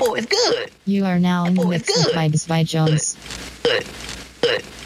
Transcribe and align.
It's 0.00 0.26
good. 0.26 0.70
You 0.86 1.04
are 1.06 1.18
now 1.18 1.46
in 1.46 1.54
the 1.54 1.66
mix 1.66 1.86
good. 1.86 2.14
Vibes 2.14 2.46
by 2.48 2.62
Jones. 2.64 3.16
Good. 3.62 3.84
Good. 4.40 4.62
What 4.62 4.77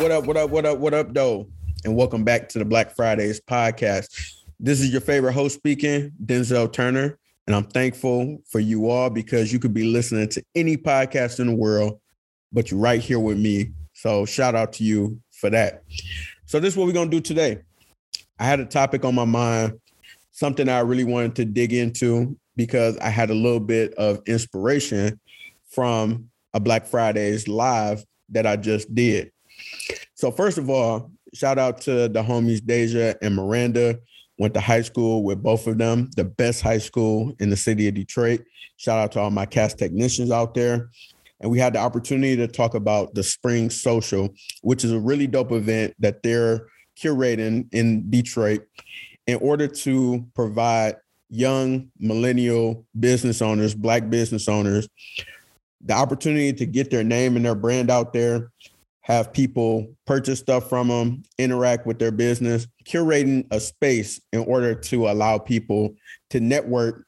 what 0.00 0.12
up, 0.12 0.26
what 0.26 0.36
up, 0.36 0.50
what 0.50 0.64
up, 0.64 0.78
what 0.78 0.94
up, 0.94 1.12
Doe? 1.12 1.48
And 1.84 1.96
welcome 1.96 2.22
back 2.22 2.48
to 2.50 2.60
the 2.60 2.64
Black 2.64 2.94
Fridays 2.94 3.40
podcast. 3.40 4.06
This 4.60 4.80
is 4.80 4.92
your 4.92 5.00
favorite 5.00 5.32
host 5.32 5.56
speaking, 5.56 6.12
Denzell 6.24 6.72
Turner. 6.72 7.18
And 7.48 7.56
I'm 7.56 7.64
thankful 7.64 8.38
for 8.48 8.60
you 8.60 8.88
all 8.90 9.10
because 9.10 9.52
you 9.52 9.58
could 9.58 9.74
be 9.74 9.82
listening 9.82 10.28
to 10.28 10.42
any 10.54 10.76
podcast 10.76 11.40
in 11.40 11.48
the 11.48 11.54
world, 11.54 11.98
but 12.52 12.70
you're 12.70 12.78
right 12.78 13.00
here 13.00 13.18
with 13.18 13.38
me. 13.38 13.72
So 13.92 14.24
shout 14.24 14.54
out 14.54 14.72
to 14.74 14.84
you 14.84 15.20
for 15.32 15.50
that. 15.50 15.82
So 16.46 16.60
this 16.60 16.74
is 16.74 16.76
what 16.78 16.86
we're 16.86 16.92
gonna 16.92 17.10
do 17.10 17.20
today. 17.20 17.58
I 18.38 18.44
had 18.44 18.60
a 18.60 18.66
topic 18.66 19.04
on 19.04 19.16
my 19.16 19.24
mind, 19.24 19.80
something 20.30 20.68
I 20.68 20.78
really 20.80 21.02
wanted 21.02 21.34
to 21.36 21.44
dig 21.44 21.72
into 21.72 22.38
because 22.54 22.96
I 22.98 23.08
had 23.08 23.30
a 23.30 23.34
little 23.34 23.58
bit 23.58 23.94
of 23.94 24.20
inspiration 24.26 25.18
from 25.70 26.30
a 26.54 26.60
Black 26.60 26.86
Fridays 26.86 27.48
live 27.48 28.04
that 28.28 28.46
I 28.46 28.54
just 28.54 28.94
did. 28.94 29.32
So 30.14 30.30
first 30.30 30.58
of 30.58 30.68
all, 30.68 31.10
shout 31.34 31.58
out 31.58 31.80
to 31.82 32.08
the 32.08 32.22
homies 32.22 32.64
Deja 32.64 33.14
and 33.22 33.34
Miranda. 33.34 33.98
Went 34.38 34.54
to 34.54 34.60
high 34.60 34.82
school 34.82 35.24
with 35.24 35.42
both 35.42 35.66
of 35.66 35.78
them, 35.78 36.10
the 36.16 36.24
best 36.24 36.62
high 36.62 36.78
school 36.78 37.34
in 37.40 37.50
the 37.50 37.56
city 37.56 37.88
of 37.88 37.94
Detroit. 37.94 38.44
Shout 38.76 38.98
out 38.98 39.12
to 39.12 39.20
all 39.20 39.30
my 39.30 39.46
Cass 39.46 39.74
Technicians 39.74 40.30
out 40.30 40.54
there. 40.54 40.90
And 41.40 41.50
we 41.50 41.58
had 41.58 41.72
the 41.72 41.80
opportunity 41.80 42.36
to 42.36 42.46
talk 42.46 42.74
about 42.74 43.14
the 43.14 43.22
Spring 43.22 43.68
Social, 43.70 44.32
which 44.62 44.84
is 44.84 44.92
a 44.92 44.98
really 44.98 45.26
dope 45.26 45.52
event 45.52 45.94
that 45.98 46.22
they're 46.22 46.66
curating 46.96 47.68
in 47.72 48.10
Detroit 48.10 48.62
in 49.26 49.36
order 49.36 49.68
to 49.68 50.24
provide 50.34 50.96
young 51.30 51.90
millennial 51.98 52.86
business 52.98 53.42
owners, 53.42 53.74
Black 53.74 54.08
business 54.08 54.48
owners, 54.48 54.88
the 55.80 55.94
opportunity 55.94 56.52
to 56.52 56.66
get 56.66 56.90
their 56.90 57.04
name 57.04 57.36
and 57.36 57.44
their 57.44 57.54
brand 57.54 57.90
out 57.90 58.12
there, 58.12 58.50
have 59.08 59.32
people 59.32 59.90
purchase 60.06 60.38
stuff 60.38 60.68
from 60.68 60.88
them, 60.88 61.22
interact 61.38 61.86
with 61.86 61.98
their 61.98 62.12
business, 62.12 62.66
curating 62.84 63.46
a 63.50 63.58
space 63.58 64.20
in 64.34 64.40
order 64.40 64.74
to 64.74 65.08
allow 65.08 65.38
people 65.38 65.94
to 66.28 66.40
network 66.40 67.06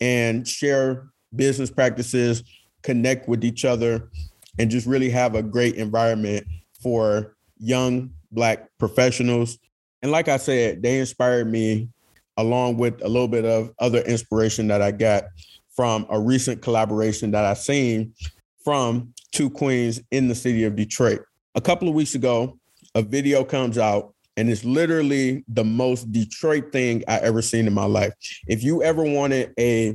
and 0.00 0.48
share 0.48 1.08
business 1.36 1.70
practices, 1.70 2.42
connect 2.82 3.28
with 3.28 3.44
each 3.44 3.66
other, 3.66 4.10
and 4.58 4.70
just 4.70 4.86
really 4.86 5.10
have 5.10 5.34
a 5.34 5.42
great 5.42 5.74
environment 5.74 6.46
for 6.82 7.36
young 7.58 8.10
Black 8.32 8.70
professionals. 8.78 9.58
And 10.00 10.10
like 10.10 10.28
I 10.28 10.38
said, 10.38 10.82
they 10.82 11.00
inspired 11.00 11.50
me 11.50 11.90
along 12.38 12.78
with 12.78 13.02
a 13.02 13.08
little 13.08 13.28
bit 13.28 13.44
of 13.44 13.70
other 13.78 14.00
inspiration 14.00 14.68
that 14.68 14.80
I 14.80 14.90
got 14.90 15.24
from 15.76 16.06
a 16.08 16.18
recent 16.18 16.62
collaboration 16.62 17.30
that 17.32 17.44
I 17.44 17.52
seen 17.52 18.14
from 18.64 19.12
two 19.32 19.50
queens 19.50 20.00
in 20.10 20.28
the 20.28 20.34
city 20.34 20.64
of 20.64 20.76
Detroit. 20.76 21.20
A 21.54 21.60
couple 21.60 21.86
of 21.86 21.94
weeks 21.94 22.14
ago, 22.14 22.58
a 22.94 23.02
video 23.02 23.44
comes 23.44 23.76
out 23.76 24.14
and 24.38 24.48
it's 24.48 24.64
literally 24.64 25.44
the 25.48 25.64
most 25.64 26.10
Detroit 26.10 26.72
thing 26.72 27.04
I 27.06 27.18
ever 27.18 27.42
seen 27.42 27.66
in 27.66 27.74
my 27.74 27.84
life. 27.84 28.14
If 28.46 28.62
you 28.62 28.82
ever 28.82 29.04
wanted 29.04 29.52
a 29.58 29.94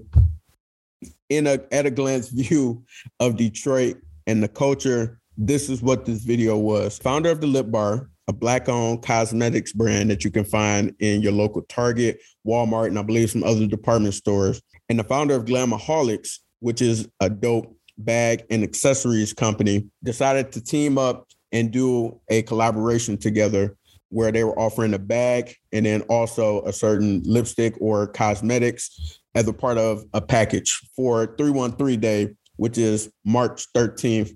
in 1.30 1.48
a 1.48 1.60
at 1.72 1.88
a 1.88 1.92
glance 1.92 2.30
view 2.30 2.84
of 3.20 3.38
Detroit 3.38 3.98
and 4.28 4.44
the 4.44 4.48
culture, 4.48 5.20
this 5.36 5.68
is 5.68 5.82
what 5.82 6.06
this 6.06 6.24
video 6.24 6.58
was. 6.58 7.00
Founder 7.00 7.32
of 7.32 7.42
the 7.42 7.48
Lip 7.48 7.72
Bar, 7.72 8.08
a 8.28 8.34
black-owned 8.34 9.02
cosmetics 9.02 9.74
brand 9.74 10.12
that 10.12 10.24
you 10.24 10.30
can 10.30 10.46
find 10.46 10.94
in 11.00 11.24
your 11.24 11.32
local 11.32 11.64
Target, 11.64 12.20
Walmart, 12.46 12.88
and 12.88 13.00
I 13.00 13.02
believe 13.02 13.32
some 13.32 13.44
other 13.44 13.66
department 13.66 14.14
stores. 14.14 14.62
And 14.90 15.00
the 15.00 15.04
founder 15.04 15.34
of 15.34 15.46
Glamaholics, 15.46 16.38
which 16.60 16.84
is 16.84 17.08
a 17.20 17.32
dope 17.32 17.76
bag 17.98 18.46
and 18.52 18.64
accessories 18.64 19.34
company, 19.34 19.88
decided 20.04 20.52
to 20.52 20.64
team 20.64 21.00
up 21.00 21.27
and 21.52 21.72
do 21.72 22.20
a 22.30 22.42
collaboration 22.44 23.18
together 23.18 23.76
where 24.10 24.32
they 24.32 24.44
were 24.44 24.58
offering 24.58 24.94
a 24.94 25.00
bag 25.00 25.56
and 25.74 25.86
then 25.86 26.02
also 26.04 26.62
a 26.64 26.74
certain 26.74 27.22
lipstick 27.26 27.76
or 27.80 28.08
cosmetics 28.08 29.20
as 29.36 29.48
a 29.48 29.54
part 29.54 29.78
of 29.78 30.04
a 30.14 30.22
package 30.22 30.80
for 30.96 31.36
313 31.38 32.00
Day, 32.00 32.36
which 32.56 32.78
is 32.78 33.12
March 33.26 33.66
13th, 33.74 34.36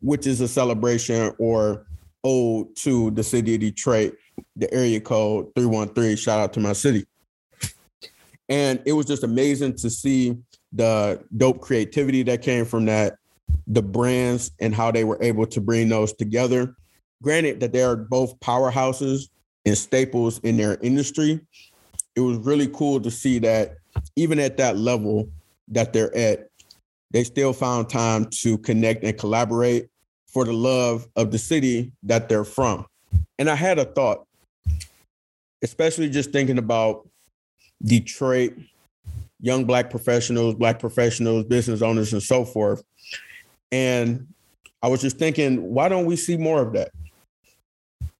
which 0.00 0.26
is 0.26 0.40
a 0.40 0.48
celebration 0.48 1.32
or 1.38 1.86
ode 2.24 2.74
to 2.76 3.10
the 3.12 3.22
city 3.22 3.54
of 3.54 3.60
Detroit, 3.60 4.16
the 4.56 4.72
area 4.74 5.00
code 5.00 5.46
313. 5.54 6.16
Shout 6.16 6.40
out 6.40 6.52
to 6.54 6.60
my 6.60 6.72
city. 6.72 7.06
And 8.48 8.82
it 8.84 8.92
was 8.92 9.06
just 9.06 9.22
amazing 9.22 9.76
to 9.76 9.88
see 9.88 10.36
the 10.72 11.22
dope 11.36 11.60
creativity 11.60 12.22
that 12.24 12.42
came 12.42 12.64
from 12.64 12.86
that, 12.86 13.16
the 13.66 13.82
brands 13.82 14.50
and 14.60 14.74
how 14.74 14.90
they 14.90 15.04
were 15.04 15.18
able 15.20 15.46
to 15.46 15.60
bring 15.60 15.88
those 15.88 16.12
together. 16.12 16.74
Granted 17.22 17.60
that 17.60 17.72
they 17.72 17.82
are 17.82 17.96
both 17.96 18.38
powerhouses 18.40 19.28
and 19.66 19.76
staples 19.76 20.38
in 20.40 20.56
their 20.56 20.78
industry, 20.80 21.40
it 22.16 22.20
was 22.20 22.38
really 22.38 22.68
cool 22.68 23.00
to 23.00 23.10
see 23.10 23.38
that 23.40 23.76
even 24.16 24.38
at 24.38 24.56
that 24.56 24.76
level 24.76 25.28
that 25.68 25.92
they're 25.92 26.14
at, 26.16 26.48
they 27.10 27.24
still 27.24 27.52
found 27.52 27.88
time 27.88 28.26
to 28.26 28.58
connect 28.58 29.04
and 29.04 29.18
collaborate 29.18 29.88
for 30.26 30.44
the 30.44 30.52
love 30.52 31.08
of 31.16 31.30
the 31.30 31.38
city 31.38 31.92
that 32.02 32.28
they're 32.28 32.44
from. 32.44 32.86
And 33.38 33.50
I 33.50 33.54
had 33.54 33.78
a 33.78 33.84
thought, 33.84 34.26
especially 35.62 36.08
just 36.08 36.30
thinking 36.30 36.58
about 36.58 37.08
Detroit, 37.82 38.54
young 39.40 39.64
Black 39.64 39.90
professionals, 39.90 40.54
Black 40.54 40.78
professionals, 40.78 41.44
business 41.46 41.82
owners, 41.82 42.12
and 42.12 42.22
so 42.22 42.44
forth. 42.44 42.82
And 43.72 44.26
I 44.82 44.88
was 44.88 45.00
just 45.00 45.18
thinking, 45.18 45.72
why 45.72 45.88
don't 45.88 46.06
we 46.06 46.16
see 46.16 46.36
more 46.36 46.60
of 46.60 46.72
that? 46.72 46.90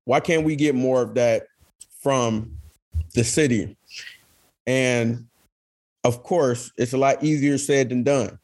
Why 0.04 0.20
can't 0.20 0.44
we 0.44 0.56
get 0.56 0.74
more 0.74 1.02
of 1.02 1.14
that 1.14 1.46
from 2.00 2.56
the 3.14 3.24
city? 3.24 3.76
And 4.66 5.26
of 6.04 6.22
course, 6.22 6.72
it's 6.76 6.92
a 6.92 6.98
lot 6.98 7.22
easier 7.22 7.58
said 7.58 7.88
than 7.88 8.02
done. 8.02 8.38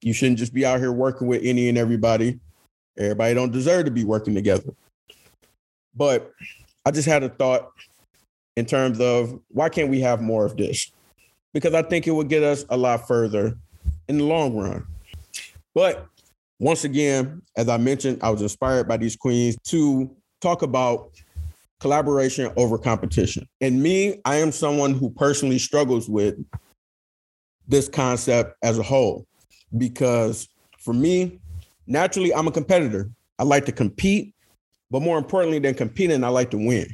You 0.00 0.12
shouldn't 0.12 0.38
just 0.38 0.52
be 0.52 0.66
out 0.66 0.80
here 0.80 0.92
working 0.92 1.28
with 1.28 1.42
any 1.44 1.68
and 1.68 1.78
everybody. 1.78 2.40
Everybody 2.98 3.34
don't 3.34 3.52
deserve 3.52 3.84
to 3.84 3.90
be 3.90 4.04
working 4.04 4.34
together. 4.34 4.74
But 5.94 6.32
I 6.84 6.90
just 6.90 7.06
had 7.06 7.22
a 7.22 7.28
thought 7.28 7.70
in 8.56 8.66
terms 8.66 9.00
of 9.00 9.40
why 9.48 9.68
can't 9.68 9.90
we 9.90 10.00
have 10.00 10.20
more 10.20 10.44
of 10.44 10.56
this? 10.56 10.90
Because 11.54 11.74
I 11.74 11.82
think 11.82 12.06
it 12.06 12.12
would 12.12 12.28
get 12.28 12.42
us 12.42 12.64
a 12.68 12.76
lot 12.76 13.06
further 13.06 13.56
in 14.08 14.18
the 14.18 14.24
long 14.24 14.56
run. 14.56 14.86
But 15.74 16.06
once 16.62 16.84
again, 16.84 17.42
as 17.56 17.68
I 17.68 17.76
mentioned, 17.76 18.20
I 18.22 18.30
was 18.30 18.40
inspired 18.40 18.86
by 18.86 18.96
these 18.96 19.16
queens 19.16 19.56
to 19.64 20.08
talk 20.40 20.62
about 20.62 21.10
collaboration 21.80 22.52
over 22.56 22.78
competition. 22.78 23.48
And 23.60 23.82
me, 23.82 24.20
I 24.24 24.36
am 24.36 24.52
someone 24.52 24.94
who 24.94 25.10
personally 25.10 25.58
struggles 25.58 26.08
with 26.08 26.36
this 27.66 27.88
concept 27.88 28.54
as 28.62 28.78
a 28.78 28.82
whole 28.84 29.26
because 29.76 30.48
for 30.78 30.94
me, 30.94 31.40
naturally, 31.88 32.32
I'm 32.32 32.46
a 32.46 32.52
competitor. 32.52 33.10
I 33.40 33.42
like 33.42 33.66
to 33.66 33.72
compete, 33.72 34.32
but 34.88 35.02
more 35.02 35.18
importantly 35.18 35.58
than 35.58 35.74
competing, 35.74 36.22
I 36.22 36.28
like 36.28 36.52
to 36.52 36.58
win. 36.58 36.86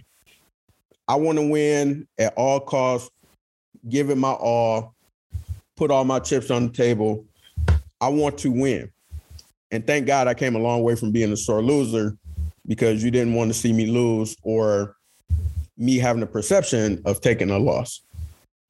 I 1.06 1.16
want 1.16 1.37
to 1.37 1.46
win 1.46 2.08
at 2.19 2.32
all 2.38 2.60
costs, 2.60 3.10
give 3.87 4.08
it 4.08 4.16
my 4.16 4.32
all, 4.32 4.94
put 5.76 5.90
all 5.90 6.04
my 6.04 6.20
chips 6.20 6.50
on 6.50 6.69
the 6.69 6.72
table. 6.72 7.26
I 8.00 8.08
want 8.08 8.38
to 8.38 8.50
win. 8.50 8.90
And 9.70 9.87
thank 9.87 10.06
God 10.06 10.29
I 10.29 10.35
came 10.35 10.56
a 10.56 10.61
long 10.61 10.82
way 10.82 10.97
from 10.97 11.12
being 11.12 11.32
a 11.32 11.37
sore 11.37 11.62
loser 11.62 12.17
because 12.67 13.03
you 13.03 13.11
didn't 13.11 13.35
want 13.35 13.50
to 13.50 13.59
see 13.59 13.73
me 13.73 13.87
lose 13.87 14.37
or 14.43 14.97
me 15.76 15.97
having 15.97 16.23
a 16.23 16.26
perception 16.26 17.03
of 17.05 17.20
taking 17.20 17.50
a 17.50 17.59
loss. 17.59 18.03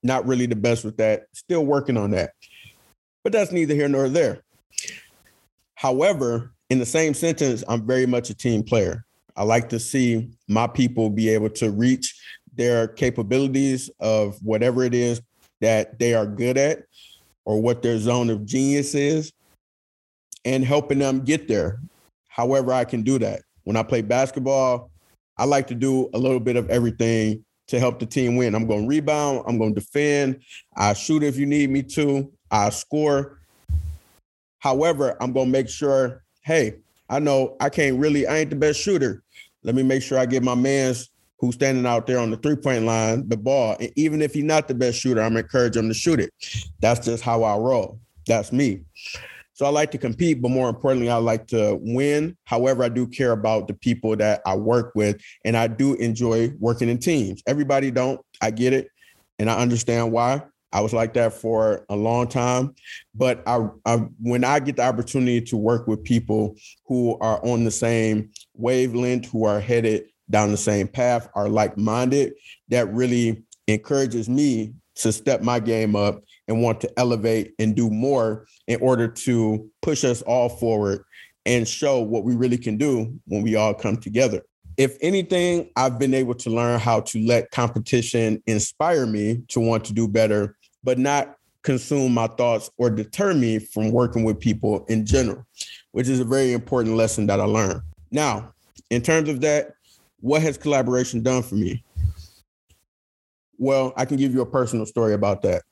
Not 0.03 0.27
really 0.27 0.47
the 0.47 0.56
best 0.56 0.85
with 0.85 0.97
that. 0.99 1.25
Still 1.33 1.65
working 1.65 1.97
on 1.97 2.11
that. 2.12 2.33
But 3.25 3.33
that's 3.33 3.53
neither 3.53 3.75
here 3.75 3.89
nor 3.89 4.09
there. 4.09 4.43
However, 5.75 6.53
in 6.71 6.79
the 6.79 6.87
same 6.87 7.15
sentence, 7.15 7.65
I'm 7.69 7.87
very 7.87 8.06
much 8.06 8.31
a 8.31 8.35
team 8.35 8.62
player. 8.62 9.05
I 9.37 9.45
like 9.45 9.69
to 9.71 9.79
see 9.79 10.31
my 10.49 10.67
people 10.67 11.11
be 11.11 11.29
able 11.31 11.50
to 11.50 11.71
reach 11.71 12.21
their 12.55 12.89
capabilities 12.89 13.89
of 14.00 14.37
whatever 14.43 14.83
it 14.83 14.95
is 14.95 15.23
that 15.61 15.99
they 15.99 16.15
are 16.15 16.27
good 16.27 16.59
at 16.59 16.83
or 17.45 17.62
what 17.62 17.83
their 17.83 17.99
zone 17.99 18.31
of 18.31 18.45
genius 18.45 18.95
is 18.95 19.33
and 20.44 20.64
helping 20.64 20.99
them 20.99 21.20
get 21.20 21.49
there 21.49 21.81
however 22.29 22.73
I 22.73 22.85
can 22.85 23.02
do 23.02 23.19
that. 23.19 23.43
When 23.64 23.76
I 23.76 23.82
play 23.82 24.00
basketball, 24.00 24.90
I 25.37 25.44
like 25.44 25.67
to 25.69 25.75
do 25.75 26.08
a 26.14 26.19
little 26.19 26.40
bit 26.40 26.56
of 26.56 26.70
everything 26.70 27.44
to 27.67 27.79
help 27.79 27.99
the 27.99 28.06
team 28.06 28.37
win. 28.37 28.55
I'm 28.55 28.67
going 28.67 28.82
to 28.82 28.88
rebound. 28.88 29.44
I'm 29.46 29.58
going 29.58 29.75
to 29.75 29.81
defend. 29.81 30.40
I 30.76 30.94
shoot 30.94 31.23
if 31.23 31.37
you 31.37 31.46
need 31.46 31.70
me 31.70 31.82
to. 31.82 32.32
I 32.50 32.70
score. 32.70 33.40
However, 34.61 35.17
I'm 35.20 35.32
going 35.32 35.46
to 35.46 35.52
make 35.52 35.69
sure, 35.69 36.23
hey, 36.43 36.76
I 37.11 37.19
know 37.19 37.56
I 37.61 37.69
can't 37.69 37.99
really, 37.99 38.26
I 38.26 38.38
ain't 38.38 38.50
the 38.50 38.56
best 38.56 38.81
shooter. 38.81 39.23
Let 39.62 39.75
me 39.75 39.82
make 39.82 40.02
sure 40.02 40.19
I 40.19 40.26
get 40.26 40.43
my 40.43 40.55
man's 40.55 41.11
who's 41.38 41.55
standing 41.55 41.87
out 41.87 42.06
there 42.06 42.19
on 42.19 42.31
the 42.31 42.37
three 42.37 42.56
point 42.56 42.85
line 42.85 43.29
the 43.29 43.37
ball. 43.37 43.76
And 43.81 43.93
even 43.96 44.23
if 44.23 44.35
he's 44.35 44.44
not 44.44 44.69
the 44.69 44.75
best 44.75 44.99
shooter, 44.99 45.20
I'm 45.20 45.37
encouraging 45.37 45.85
him 45.85 45.88
to 45.88 45.94
shoot 45.94 46.20
it. 46.20 46.32
That's 46.81 47.05
just 47.05 47.23
how 47.23 47.43
I 47.43 47.56
roll. 47.56 48.00
That's 48.26 48.52
me. 48.52 48.81
So 49.58 49.66
I 49.66 49.70
like 49.70 49.90
to 49.90 49.99
compete, 49.99 50.40
but 50.40 50.52
more 50.52 50.69
importantly, 50.69 51.10
I 51.10 51.16
like 51.16 51.49
to 51.49 51.76
win. 51.82 52.37
However, 52.44 52.84
I 52.84 52.88
do 52.88 53.08
care 53.08 53.32
about 53.32 53.66
the 53.66 53.75
people 53.75 54.14
that 54.14 54.40
I 54.46 54.55
work 54.55 54.93
with, 54.94 55.20
and 55.44 55.56
I 55.56 55.66
do 55.66 55.94
enjoy 55.94 56.52
working 56.60 56.88
in 56.88 56.99
teams. 56.99 57.43
Everybody 57.44 57.90
don't. 57.90 58.20
I 58.40 58.52
get 58.52 58.72
it, 58.72 58.88
and 59.40 59.50
I 59.50 59.58
understand 59.58 60.12
why. 60.12 60.44
I 60.72 60.81
was 60.81 60.93
like 60.93 61.12
that 61.14 61.32
for 61.32 61.84
a 61.88 61.96
long 61.96 62.28
time, 62.28 62.76
but 63.16 63.43
I, 63.49 63.66
I 63.84 63.96
when 64.20 64.44
I 64.44 64.60
get 64.60 64.76
the 64.76 64.82
opportunity 64.82 65.40
to 65.46 65.56
work 65.56 65.88
with 65.88 66.04
people 66.04 66.54
who 66.87 67.19
are 67.20 67.44
on 67.44 67.64
the 67.64 67.72
same 67.72 68.31
wavelength, 68.54 69.28
who 69.28 69.44
are 69.44 69.58
headed 69.58 70.04
down 70.31 70.52
the 70.52 70.56
same 70.56 70.87
path, 70.87 71.28
are 71.34 71.49
like-minded, 71.49 72.34
that 72.69 72.94
really 72.94 73.43
encourages 73.66 74.28
me 74.28 74.75
to 74.94 75.11
step 75.11 75.43
my 75.43 75.58
game 75.58 75.96
up 75.96 76.22
and 76.49 76.62
want 76.62 76.81
to 76.81 76.99
elevate 76.99 77.55
and 77.59 77.77
do 77.77 77.91
more 77.91 78.47
in 78.67 78.81
order 78.81 79.06
to 79.06 79.71
push 79.83 80.05
us 80.05 80.23
all 80.23 80.49
forward 80.49 81.05
and 81.47 81.69
show 81.69 82.00
what 82.00 82.25
we 82.25 82.35
really 82.35 82.59
can 82.59 82.77
do 82.77 83.19
when 83.27 83.43
we 83.43 83.55
all 83.55 83.75
come 83.75 83.97
together. 83.97 84.43
If 84.77 84.97
anything, 85.00 85.71
I've 85.77 85.99
been 85.99 86.15
able 86.15 86.35
to 86.37 86.50
learn 86.50 86.79
how 86.81 87.00
to 87.00 87.27
let 87.27 87.50
competition 87.50 88.43
inspire 88.47 89.06
me 89.06 89.43
to 89.49 89.61
want 89.61 89.85
to 89.87 89.93
do 89.93 90.09
better, 90.09 90.56
but 90.85 90.99
not 90.99 91.37
consume 91.62 92.15
my 92.15 92.29
thoughts 92.29 92.71
or 92.79 92.89
deter 92.89 93.35
me 93.35 93.59
from 93.59 93.91
working 93.91 94.25
with 94.25 94.39
people 94.39 94.85
in 94.87 95.05
general, 95.05 95.45
which 95.93 96.09
is 96.09 96.21
a 96.21 96.25
very 96.25 96.53
important 96.53 96.97
lesson 96.97 97.27
that 97.27 97.41
I 97.41 97.45
learned. 97.45 97.83
Now, 98.11 98.55
in 98.91 99.03
terms 99.03 99.29
of 99.29 99.41
that, 99.41 99.73
what 100.21 100.43
has 100.43 100.56
collaboration 100.56 101.23
done 101.23 101.43
for 101.43 101.56
me? 101.56 101.85
Well, 103.59 103.93
I 103.97 104.05
can 104.05 104.17
give 104.17 104.33
you 104.33 104.41
a 104.41 104.47
personal 104.47 104.87
story 104.87 105.15
about 105.15 105.43
that. 105.43 105.62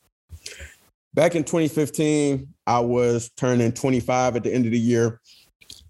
Back 1.16 1.34
in 1.34 1.44
2015, 1.44 2.46
I 2.66 2.78
was 2.78 3.30
turning 3.38 3.72
25 3.72 4.36
at 4.36 4.44
the 4.44 4.52
end 4.52 4.66
of 4.66 4.72
the 4.72 4.78
year. 4.78 5.22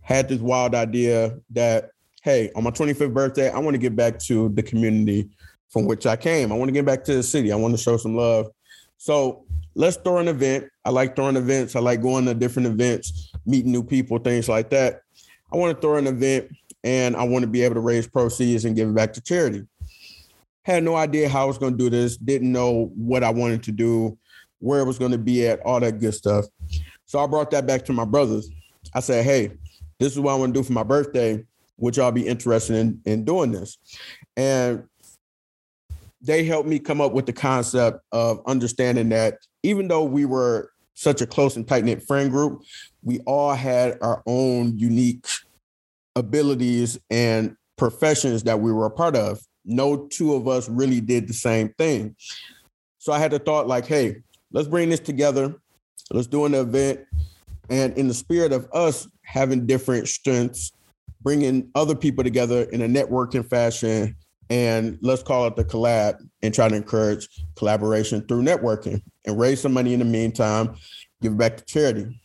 Had 0.01 0.29
this 0.29 0.39
wild 0.39 0.73
idea 0.73 1.37
that, 1.51 1.91
hey, 2.23 2.53
on 2.55 2.63
my 2.63 2.71
25th 2.71 3.13
birthday, 3.13 3.51
I 3.51 3.59
want 3.59 3.75
to 3.75 3.79
get 3.79 3.97
back 3.97 4.21
to 4.21 4.51
the 4.51 4.63
community 4.63 5.29
from 5.69 5.85
which 5.85 6.07
I 6.07 6.15
came. 6.15 6.53
I 6.53 6.55
want 6.55 6.69
to 6.69 6.73
get 6.73 6.85
back 6.85 7.03
to 7.05 7.15
the 7.17 7.25
city. 7.25 7.51
I 7.51 7.57
want 7.57 7.75
to 7.77 7.83
show 7.83 7.97
some 7.97 8.15
love. 8.15 8.53
So 8.99 9.45
let's 9.75 9.97
throw 9.97 10.19
an 10.19 10.29
event. 10.29 10.69
I 10.85 10.91
like 10.91 11.17
throwing 11.17 11.35
events. 11.35 11.75
I 11.75 11.81
like 11.81 12.03
going 12.03 12.25
to 12.27 12.35
different 12.35 12.69
events, 12.69 13.33
meeting 13.45 13.73
new 13.73 13.83
people, 13.83 14.19
things 14.19 14.49
like 14.49 14.71
that. 14.71 15.01
I 15.53 15.57
want 15.57 15.77
to 15.77 15.81
throw 15.81 15.97
an 15.97 16.07
event 16.07 16.53
and 16.85 17.17
I 17.17 17.25
want 17.25 17.43
to 17.43 17.49
be 17.49 17.63
able 17.63 17.75
to 17.75 17.81
raise 17.81 18.07
proceeds 18.07 18.65
and 18.65 18.77
give 18.77 18.89
it 18.89 18.95
back 18.95 19.13
to 19.15 19.21
charity. 19.21 19.65
Had 20.63 20.85
no 20.85 20.95
idea 20.95 21.29
how 21.29 21.43
I 21.43 21.47
was 21.47 21.59
going 21.59 21.77
to 21.77 21.79
do 21.79 21.91
this, 21.91 22.17
didn't 22.17 22.53
know 22.53 22.93
what 22.95 23.25
I 23.25 23.31
wanted 23.31 23.65
to 23.65 23.73
do 23.73 24.17
where 24.67 24.81
it 24.81 24.85
was 24.85 24.99
going 24.99 25.13
to 25.13 25.19
be 25.19 25.47
at, 25.47 25.61
all 25.61 25.79
that 25.79 26.01
good 26.01 26.13
stuff. 26.13 26.45
So 27.07 27.21
I 27.21 27.27
brought 27.27 27.53
that 27.53 27.67
back 27.67 27.85
to 27.85 27.93
my 27.93 28.05
brothers. 28.05 28.51
I 28.95 29.01
said, 29.01 29.25
hey, 29.25 29.53
this 30.01 30.13
is 30.13 30.19
what 30.19 30.33
I 30.33 30.37
want 30.37 30.53
to 30.53 30.61
do 30.61 30.65
for 30.65 30.73
my 30.73 30.83
birthday. 30.83 31.45
Would 31.79 31.97
y'all 31.97 32.11
be 32.11 32.27
interested 32.27 32.77
in, 32.77 33.01
in 33.05 33.25
doing 33.25 33.53
this? 33.53 33.79
And 34.37 34.85
they 36.21 36.45
helped 36.45 36.69
me 36.69 36.81
come 36.81 37.01
up 37.01 37.13
with 37.13 37.27
the 37.27 37.33
concept 37.33 38.01
of 38.11 38.43
understanding 38.47 39.11
that 39.11 39.39
even 39.63 39.87
though 39.87 40.03
we 40.03 40.25
were 40.25 40.73
such 40.95 41.21
a 41.21 41.27
close 41.27 41.55
and 41.55 41.69
tight 41.69 41.85
knit 41.85 42.03
friend 42.03 42.31
group, 42.31 42.63
we 43.03 43.21
all 43.21 43.55
had 43.55 43.99
our 44.03 44.23
own 44.27 44.77
unique 44.77 45.27
abilities 46.17 46.99
and 47.09 47.57
professions 47.77 48.43
that 48.45 48.59
we 48.59 48.73
were 48.73 48.87
a 48.87 48.91
part 48.91 49.15
of. 49.15 49.39
No 49.65 50.09
two 50.09 50.35
of 50.35 50.49
us 50.49 50.69
really 50.69 51.01
did 51.01 51.29
the 51.29 51.35
same 51.35 51.69
thing. 51.79 52.17
So 52.99 53.13
I 53.13 53.21
had 53.21 53.31
the 53.31 53.39
thought 53.39 53.69
like, 53.69 53.87
hey, 53.87 54.17
let's 54.53 54.69
bring 54.69 54.89
this 54.89 55.01
together. 55.01 55.55
Let's 56.11 56.27
do 56.27 56.45
an 56.45 56.55
event. 56.55 57.01
And 57.69 57.97
in 57.99 58.09
the 58.09 58.15
spirit 58.15 58.53
of 58.53 58.69
us 58.73 59.09
having 59.23 59.67
different 59.67 60.09
strengths, 60.09 60.73
bringing 61.23 61.71
other 61.75 61.95
people 61.95 62.23
together 62.23 62.63
in 62.65 62.83
a 62.83 62.89
networking 62.89 63.49
fashion, 63.49 64.17
and 64.49 64.99
let's 65.03 65.23
call 65.23 65.47
it 65.47 65.57
the 65.57 65.65
collab 65.65 66.19
and 66.43 66.55
try 66.55 66.69
to 66.69 66.77
encourage 66.77 67.29
collaboration 67.57 68.25
through 68.27 68.43
networking 68.43 69.03
and 69.25 69.39
raise 69.39 69.61
some 69.61 69.73
money 69.73 69.93
in 69.93 69.99
the 69.99 70.05
meantime, 70.05 70.77
give 71.21 71.37
back 71.37 71.57
to 71.57 71.65
charity. 71.65 72.21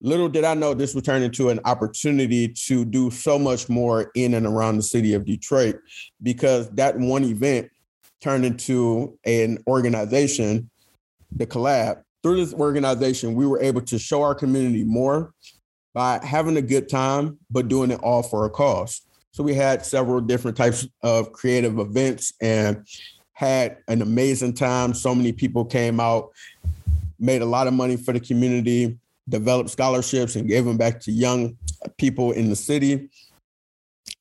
Little 0.00 0.28
did 0.28 0.44
I 0.44 0.54
know 0.54 0.74
this 0.74 0.94
would 0.94 1.04
turn 1.04 1.22
into 1.22 1.50
an 1.50 1.60
opportunity 1.64 2.48
to 2.66 2.84
do 2.84 3.10
so 3.10 3.38
much 3.38 3.68
more 3.68 4.10
in 4.14 4.34
and 4.34 4.46
around 4.46 4.76
the 4.76 4.82
city 4.82 5.12
of 5.12 5.24
Detroit 5.24 5.76
because 6.22 6.70
that 6.70 6.96
one 6.96 7.24
event 7.24 7.68
turned 8.20 8.44
into 8.44 9.18
an 9.24 9.58
organization 9.66 10.70
the 11.34 11.46
collab, 11.46 12.02
through 12.22 12.36
this 12.36 12.54
organization, 12.54 13.34
we 13.34 13.46
were 13.46 13.60
able 13.60 13.80
to 13.82 13.98
show 13.98 14.22
our 14.22 14.34
community 14.34 14.84
more 14.84 15.32
by 15.94 16.24
having 16.24 16.56
a 16.56 16.62
good 16.62 16.88
time, 16.88 17.38
but 17.50 17.68
doing 17.68 17.90
it 17.90 18.00
all 18.02 18.22
for 18.22 18.44
a 18.44 18.50
cause. 18.50 19.02
So 19.32 19.44
we 19.44 19.54
had 19.54 19.84
several 19.84 20.20
different 20.20 20.56
types 20.56 20.86
of 21.02 21.32
creative 21.32 21.78
events 21.78 22.32
and 22.40 22.86
had 23.32 23.78
an 23.86 24.02
amazing 24.02 24.54
time. 24.54 24.94
So 24.94 25.14
many 25.14 25.32
people 25.32 25.64
came 25.64 26.00
out, 26.00 26.30
made 27.20 27.42
a 27.42 27.46
lot 27.46 27.68
of 27.68 27.72
money 27.72 27.96
for 27.96 28.12
the 28.12 28.20
community, 28.20 28.98
developed 29.28 29.70
scholarships 29.70 30.34
and 30.36 30.48
gave 30.48 30.64
them 30.64 30.76
back 30.76 31.00
to 31.00 31.12
young 31.12 31.56
people 31.98 32.32
in 32.32 32.48
the 32.48 32.56
city. 32.56 33.10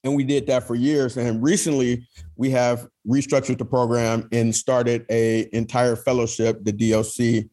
And 0.07 0.15
we 0.15 0.23
did 0.23 0.47
that 0.47 0.63
for 0.63 0.73
years. 0.73 1.17
And 1.17 1.43
recently, 1.43 2.07
we 2.37 2.49
have 2.51 2.87
restructured 3.05 3.57
the 3.57 3.65
program 3.65 4.29
and 4.31 4.55
started 4.55 5.05
a 5.09 5.49
entire 5.51 5.97
fellowship, 5.97 6.63
the 6.63 6.71
DOC 6.71 7.49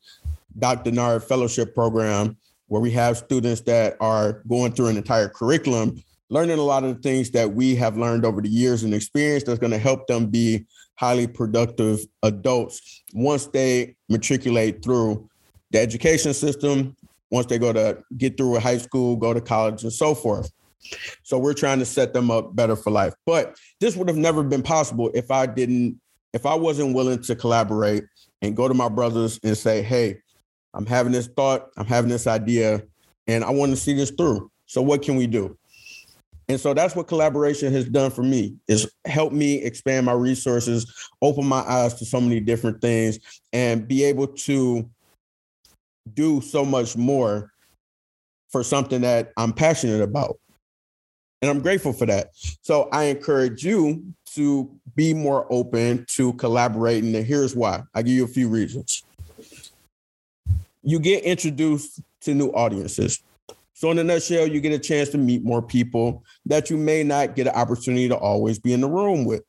Dr. 0.56 0.92
Nard 0.92 1.24
Fellowship 1.24 1.74
Program, 1.74 2.36
where 2.68 2.80
we 2.80 2.92
have 2.92 3.16
students 3.16 3.62
that 3.62 3.96
are 3.98 4.44
going 4.46 4.70
through 4.70 4.86
an 4.86 4.96
entire 4.96 5.28
curriculum, 5.28 6.00
learning 6.30 6.60
a 6.60 6.62
lot 6.62 6.84
of 6.84 6.94
the 6.94 7.02
things 7.02 7.32
that 7.32 7.52
we 7.52 7.74
have 7.74 7.98
learned 7.98 8.24
over 8.24 8.40
the 8.40 8.48
years 8.48 8.84
and 8.84 8.94
experience 8.94 9.42
that's 9.42 9.58
going 9.58 9.72
to 9.72 9.78
help 9.78 10.06
them 10.06 10.26
be 10.26 10.64
highly 10.94 11.26
productive 11.26 12.06
adults 12.22 13.02
once 13.14 13.46
they 13.46 13.96
matriculate 14.08 14.80
through 14.80 15.28
the 15.72 15.80
education 15.80 16.32
system, 16.32 16.94
once 17.32 17.46
they 17.46 17.58
go 17.58 17.72
to 17.72 18.00
get 18.16 18.36
through 18.36 18.54
a 18.54 18.60
high 18.60 18.78
school, 18.78 19.16
go 19.16 19.34
to 19.34 19.40
college, 19.40 19.82
and 19.82 19.92
so 19.92 20.14
forth. 20.14 20.52
So 21.22 21.38
we're 21.38 21.54
trying 21.54 21.78
to 21.78 21.84
set 21.84 22.12
them 22.12 22.30
up 22.30 22.54
better 22.54 22.76
for 22.76 22.90
life. 22.90 23.14
But 23.26 23.56
this 23.80 23.96
would 23.96 24.08
have 24.08 24.16
never 24.16 24.42
been 24.42 24.62
possible 24.62 25.10
if 25.14 25.30
I 25.30 25.46
didn't, 25.46 26.00
if 26.32 26.46
I 26.46 26.54
wasn't 26.54 26.94
willing 26.94 27.22
to 27.22 27.36
collaborate 27.36 28.04
and 28.42 28.56
go 28.56 28.68
to 28.68 28.74
my 28.74 28.88
brothers 28.88 29.38
and 29.42 29.56
say, 29.56 29.82
hey, 29.82 30.18
I'm 30.74 30.86
having 30.86 31.12
this 31.12 31.28
thought, 31.28 31.70
I'm 31.76 31.86
having 31.86 32.10
this 32.10 32.26
idea, 32.26 32.82
and 33.26 33.44
I 33.44 33.50
want 33.50 33.70
to 33.70 33.76
see 33.76 33.94
this 33.94 34.10
through. 34.10 34.50
So 34.66 34.82
what 34.82 35.02
can 35.02 35.16
we 35.16 35.26
do? 35.26 35.56
And 36.48 36.60
so 36.60 36.74
that's 36.74 36.94
what 36.94 37.08
collaboration 37.08 37.72
has 37.72 37.88
done 37.88 38.10
for 38.10 38.22
me 38.22 38.56
is 38.68 38.90
help 39.06 39.32
me 39.32 39.62
expand 39.62 40.04
my 40.04 40.12
resources, 40.12 40.92
open 41.22 41.46
my 41.46 41.60
eyes 41.60 41.94
to 41.94 42.04
so 42.04 42.20
many 42.20 42.38
different 42.40 42.82
things 42.82 43.18
and 43.52 43.88
be 43.88 44.04
able 44.04 44.26
to 44.26 44.88
do 46.12 46.42
so 46.42 46.64
much 46.64 46.96
more 46.96 47.50
for 48.50 48.62
something 48.62 49.00
that 49.00 49.32
I'm 49.38 49.54
passionate 49.54 50.02
about. 50.02 50.38
And 51.44 51.50
I'm 51.50 51.60
grateful 51.60 51.92
for 51.92 52.06
that. 52.06 52.30
So 52.62 52.88
I 52.90 53.04
encourage 53.04 53.62
you 53.62 54.14
to 54.34 54.74
be 54.96 55.12
more 55.12 55.46
open 55.50 56.06
to 56.12 56.32
collaborating. 56.32 57.14
And 57.14 57.26
here's 57.26 57.54
why 57.54 57.82
I 57.94 58.00
give 58.00 58.14
you 58.14 58.24
a 58.24 58.28
few 58.28 58.48
reasons. 58.48 59.02
You 60.82 60.98
get 60.98 61.22
introduced 61.22 62.00
to 62.22 62.32
new 62.32 62.48
audiences. 62.52 63.22
So, 63.74 63.90
in 63.90 63.98
a 63.98 64.04
nutshell, 64.04 64.46
you 64.46 64.62
get 64.62 64.72
a 64.72 64.78
chance 64.78 65.10
to 65.10 65.18
meet 65.18 65.44
more 65.44 65.60
people 65.60 66.24
that 66.46 66.70
you 66.70 66.78
may 66.78 67.02
not 67.02 67.36
get 67.36 67.46
an 67.46 67.54
opportunity 67.54 68.08
to 68.08 68.16
always 68.16 68.58
be 68.58 68.72
in 68.72 68.80
the 68.80 68.88
room 68.88 69.26
with. 69.26 69.42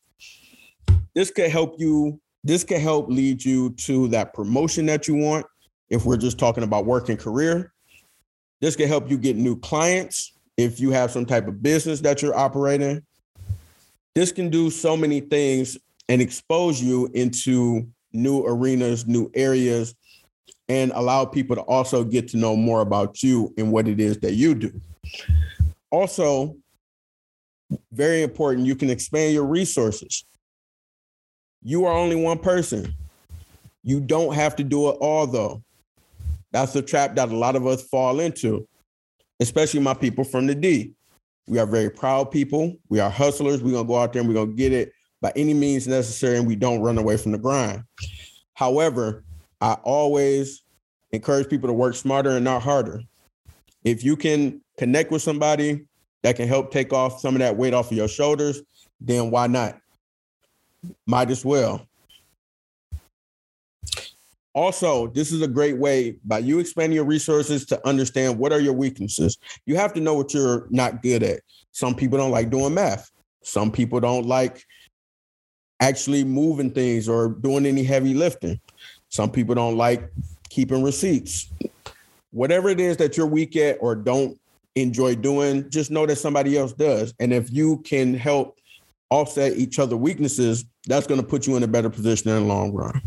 This 1.13 1.31
could 1.31 1.49
help 1.49 1.75
you, 1.79 2.19
this 2.43 2.65
could 2.65 2.81
help 2.81 3.07
lead 3.07 3.45
you 3.45 3.69
to 3.85 4.09
that 4.09 4.33
promotion 4.33 4.85
that 4.87 5.07
you 5.07 5.15
want. 5.15 5.45
If 5.89 6.03
we're 6.03 6.17
just 6.17 6.37
talking 6.37 6.65
about 6.65 6.85
work 6.85 7.07
and 7.07 7.17
career, 7.17 7.71
this 8.59 8.75
could 8.75 8.89
help 8.89 9.09
you 9.09 9.17
get 9.17 9.37
new 9.37 9.57
clients 9.57 10.33
if 10.57 10.79
you 10.79 10.91
have 10.91 11.11
some 11.11 11.25
type 11.25 11.47
of 11.47 11.61
business 11.61 12.01
that 12.01 12.21
you're 12.21 12.35
operating, 12.35 13.03
this 14.13 14.31
can 14.31 14.49
do 14.49 14.69
so 14.69 14.95
many 14.95 15.19
things 15.19 15.77
and 16.07 16.21
expose 16.21 16.81
you 16.81 17.09
into 17.13 17.87
new 18.13 18.45
arenas, 18.45 19.05
new 19.05 19.29
areas, 19.33 19.95
and 20.69 20.91
allow 20.95 21.25
people 21.25 21.55
to 21.55 21.61
also 21.63 22.03
get 22.03 22.29
to 22.29 22.37
know 22.37 22.55
more 22.55 22.81
about 22.81 23.21
you 23.21 23.53
and 23.57 23.71
what 23.71 23.87
it 23.87 23.99
is 23.99 24.17
that 24.19 24.33
you 24.33 24.55
do. 24.55 24.71
Also, 25.91 26.55
very 27.91 28.23
important. 28.23 28.65
You 28.65 28.75
can 28.75 28.89
expand 28.89 29.33
your 29.33 29.45
resources. 29.45 30.25
You 31.63 31.85
are 31.85 31.93
only 31.93 32.15
one 32.15 32.39
person. 32.39 32.93
You 33.83 33.99
don't 33.99 34.33
have 34.33 34.55
to 34.57 34.63
do 34.63 34.89
it 34.89 34.97
all, 34.99 35.27
though. 35.27 35.61
That's 36.51 36.73
the 36.73 36.81
trap 36.81 37.15
that 37.15 37.29
a 37.29 37.35
lot 37.35 37.55
of 37.55 37.67
us 37.67 37.83
fall 37.83 38.19
into, 38.19 38.67
especially 39.39 39.79
my 39.79 39.93
people 39.93 40.23
from 40.23 40.47
the 40.47 40.55
D. 40.55 40.93
We 41.47 41.59
are 41.59 41.65
very 41.65 41.89
proud 41.89 42.31
people. 42.31 42.75
We 42.89 42.99
are 42.99 43.09
hustlers. 43.09 43.61
We're 43.61 43.71
going 43.71 43.85
to 43.85 43.87
go 43.87 43.97
out 43.97 44.13
there 44.13 44.21
and 44.21 44.29
we're 44.29 44.35
going 44.35 44.51
to 44.51 44.55
get 44.55 44.73
it 44.73 44.93
by 45.21 45.31
any 45.35 45.53
means 45.53 45.87
necessary, 45.87 46.37
and 46.37 46.47
we 46.47 46.55
don't 46.55 46.81
run 46.81 46.97
away 46.97 47.17
from 47.17 47.31
the 47.31 47.37
grind. 47.37 47.83
However, 48.53 49.23
I 49.61 49.73
always 49.83 50.61
encourage 51.11 51.49
people 51.49 51.67
to 51.67 51.73
work 51.73 51.95
smarter 51.95 52.31
and 52.31 52.43
not 52.43 52.61
harder. 52.61 53.01
If 53.83 54.03
you 54.03 54.17
can 54.17 54.61
connect 54.77 55.11
with 55.11 55.21
somebody 55.21 55.85
that 56.23 56.35
can 56.35 56.47
help 56.47 56.71
take 56.71 56.91
off 56.91 57.19
some 57.19 57.35
of 57.35 57.39
that 57.39 57.55
weight 57.55 57.73
off 57.73 57.91
of 57.91 57.97
your 57.97 58.07
shoulders, 58.07 58.61
then 58.99 59.31
why 59.31 59.47
not? 59.47 59.79
Might 61.05 61.31
as 61.31 61.45
well. 61.45 61.87
Also, 64.55 65.07
this 65.07 65.33
is 65.33 65.41
a 65.41 65.47
great 65.49 65.77
way 65.77 66.15
by 66.23 66.39
you 66.39 66.59
expanding 66.59 66.95
your 66.95 67.05
resources 67.05 67.65
to 67.65 67.87
understand 67.87 68.39
what 68.39 68.53
are 68.53 68.61
your 68.61 68.73
weaknesses. 68.73 69.37
You 69.65 69.75
have 69.75 69.93
to 69.93 69.99
know 69.99 70.13
what 70.13 70.33
you're 70.33 70.67
not 70.69 71.03
good 71.03 71.23
at. 71.23 71.41
Some 71.73 71.93
people 71.93 72.17
don't 72.17 72.31
like 72.31 72.49
doing 72.49 72.73
math. 72.73 73.11
Some 73.43 73.69
people 73.69 73.99
don't 73.99 74.25
like 74.25 74.63
actually 75.81 76.23
moving 76.23 76.71
things 76.71 77.09
or 77.09 77.29
doing 77.29 77.65
any 77.65 77.83
heavy 77.83 78.13
lifting. 78.13 78.61
Some 79.09 79.29
people 79.29 79.55
don't 79.55 79.75
like 79.75 80.09
keeping 80.49 80.83
receipts. 80.83 81.51
Whatever 82.31 82.69
it 82.69 82.79
is 82.79 82.95
that 82.97 83.17
you're 83.17 83.27
weak 83.27 83.57
at 83.57 83.77
or 83.81 83.93
don't 83.93 84.39
enjoy 84.75 85.15
doing, 85.15 85.69
just 85.69 85.91
know 85.91 86.05
that 86.05 86.15
somebody 86.15 86.57
else 86.57 86.71
does. 86.71 87.13
And 87.19 87.33
if 87.33 87.51
you 87.51 87.79
can 87.79 88.13
help 88.13 88.57
offset 89.09 89.57
each 89.57 89.79
other 89.79 89.97
weaknesses, 89.97 90.63
that's 90.87 91.07
going 91.07 91.19
to 91.19 91.27
put 91.27 91.45
you 91.45 91.57
in 91.57 91.63
a 91.63 91.67
better 91.67 91.89
position 91.89 92.29
in 92.31 92.35
the 92.35 92.47
long 92.47 92.71
run. 92.71 93.01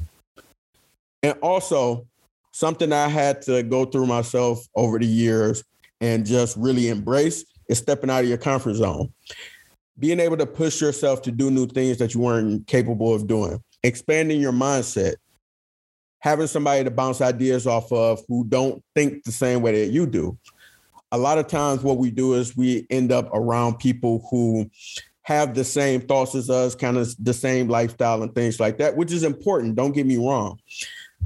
And 1.29 1.39
also, 1.41 2.07
something 2.53 2.91
I 2.91 3.07
had 3.09 3.43
to 3.43 3.63
go 3.63 3.85
through 3.85 4.07
myself 4.07 4.67
over 4.75 4.99
the 4.99 5.07
years 5.07 5.63
and 6.01 6.25
just 6.25 6.57
really 6.57 6.89
embrace 6.89 7.45
is 7.69 7.77
stepping 7.77 8.09
out 8.09 8.23
of 8.23 8.29
your 8.31 8.39
comfort 8.39 8.77
zone. 8.77 9.13
Being 9.99 10.21
able 10.21 10.39
to 10.39 10.47
push 10.47 10.81
yourself 10.81 11.21
to 11.23 11.31
do 11.31 11.51
new 11.51 11.67
things 11.67 11.99
that 11.99 12.15
you 12.15 12.21
weren't 12.21 12.67
capable 12.67 13.13
of 13.15 13.27
doing, 13.27 13.63
expanding 13.83 14.41
your 14.41 14.53
mindset, 14.53 15.17
having 16.21 16.47
somebody 16.47 16.83
to 16.83 16.91
bounce 16.91 17.21
ideas 17.21 17.67
off 17.67 17.93
of 17.93 18.23
who 18.27 18.45
don't 18.45 18.83
think 18.95 19.23
the 19.25 19.33
same 19.33 19.61
way 19.61 19.85
that 19.85 19.93
you 19.93 20.07
do. 20.07 20.39
A 21.13 21.19
lot 21.19 21.37
of 21.37 21.47
times, 21.47 21.83
what 21.83 21.99
we 21.99 22.11
do 22.11 22.33
is 22.33 22.57
we 22.57 22.87
end 22.89 23.13
up 23.13 23.29
around 23.35 23.81
people 23.81 24.27
who 24.31 24.71
have 25.29 25.55
the 25.55 25.63
same 25.63 26.01
thoughts 26.01 26.35
as 26.35 26.49
us, 26.49 26.75
kind 26.75 26.97
of 26.97 27.15
the 27.23 27.35
same 27.35 27.69
lifestyle 27.69 28.23
and 28.23 28.35
things 28.35 28.59
like 28.59 28.79
that, 28.79 28.97
which 28.97 29.13
is 29.13 29.25
important. 29.25 29.77
Don't 29.77 29.93
get 29.93 30.07
me 30.07 30.17
wrong. 30.17 30.59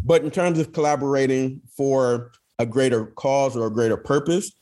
But 0.05 0.23
in 0.23 0.31
terms 0.31 0.59
of 0.59 0.73
collaborating 0.73 1.61
for 1.77 2.33
a 2.59 2.67
greater 2.67 3.07
cause 3.07 3.57
or 3.57 3.67
a 3.67 3.71
greater 3.71 3.97
purpose, 3.97 4.53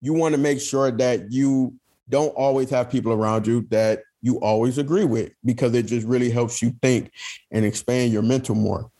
you 0.00 0.12
want 0.14 0.34
to 0.34 0.40
make 0.40 0.60
sure 0.60 0.90
that 0.90 1.32
you 1.32 1.74
don't 2.08 2.30
always 2.30 2.70
have 2.70 2.90
people 2.90 3.12
around 3.12 3.46
you 3.46 3.66
that 3.70 4.02
you 4.22 4.38
always 4.40 4.78
agree 4.78 5.04
with 5.04 5.32
because 5.44 5.74
it 5.74 5.84
just 5.84 6.06
really 6.06 6.30
helps 6.30 6.60
you 6.62 6.74
think 6.82 7.12
and 7.50 7.64
expand 7.64 8.12
your 8.12 8.22
mental 8.22 8.54
more. 8.54 8.90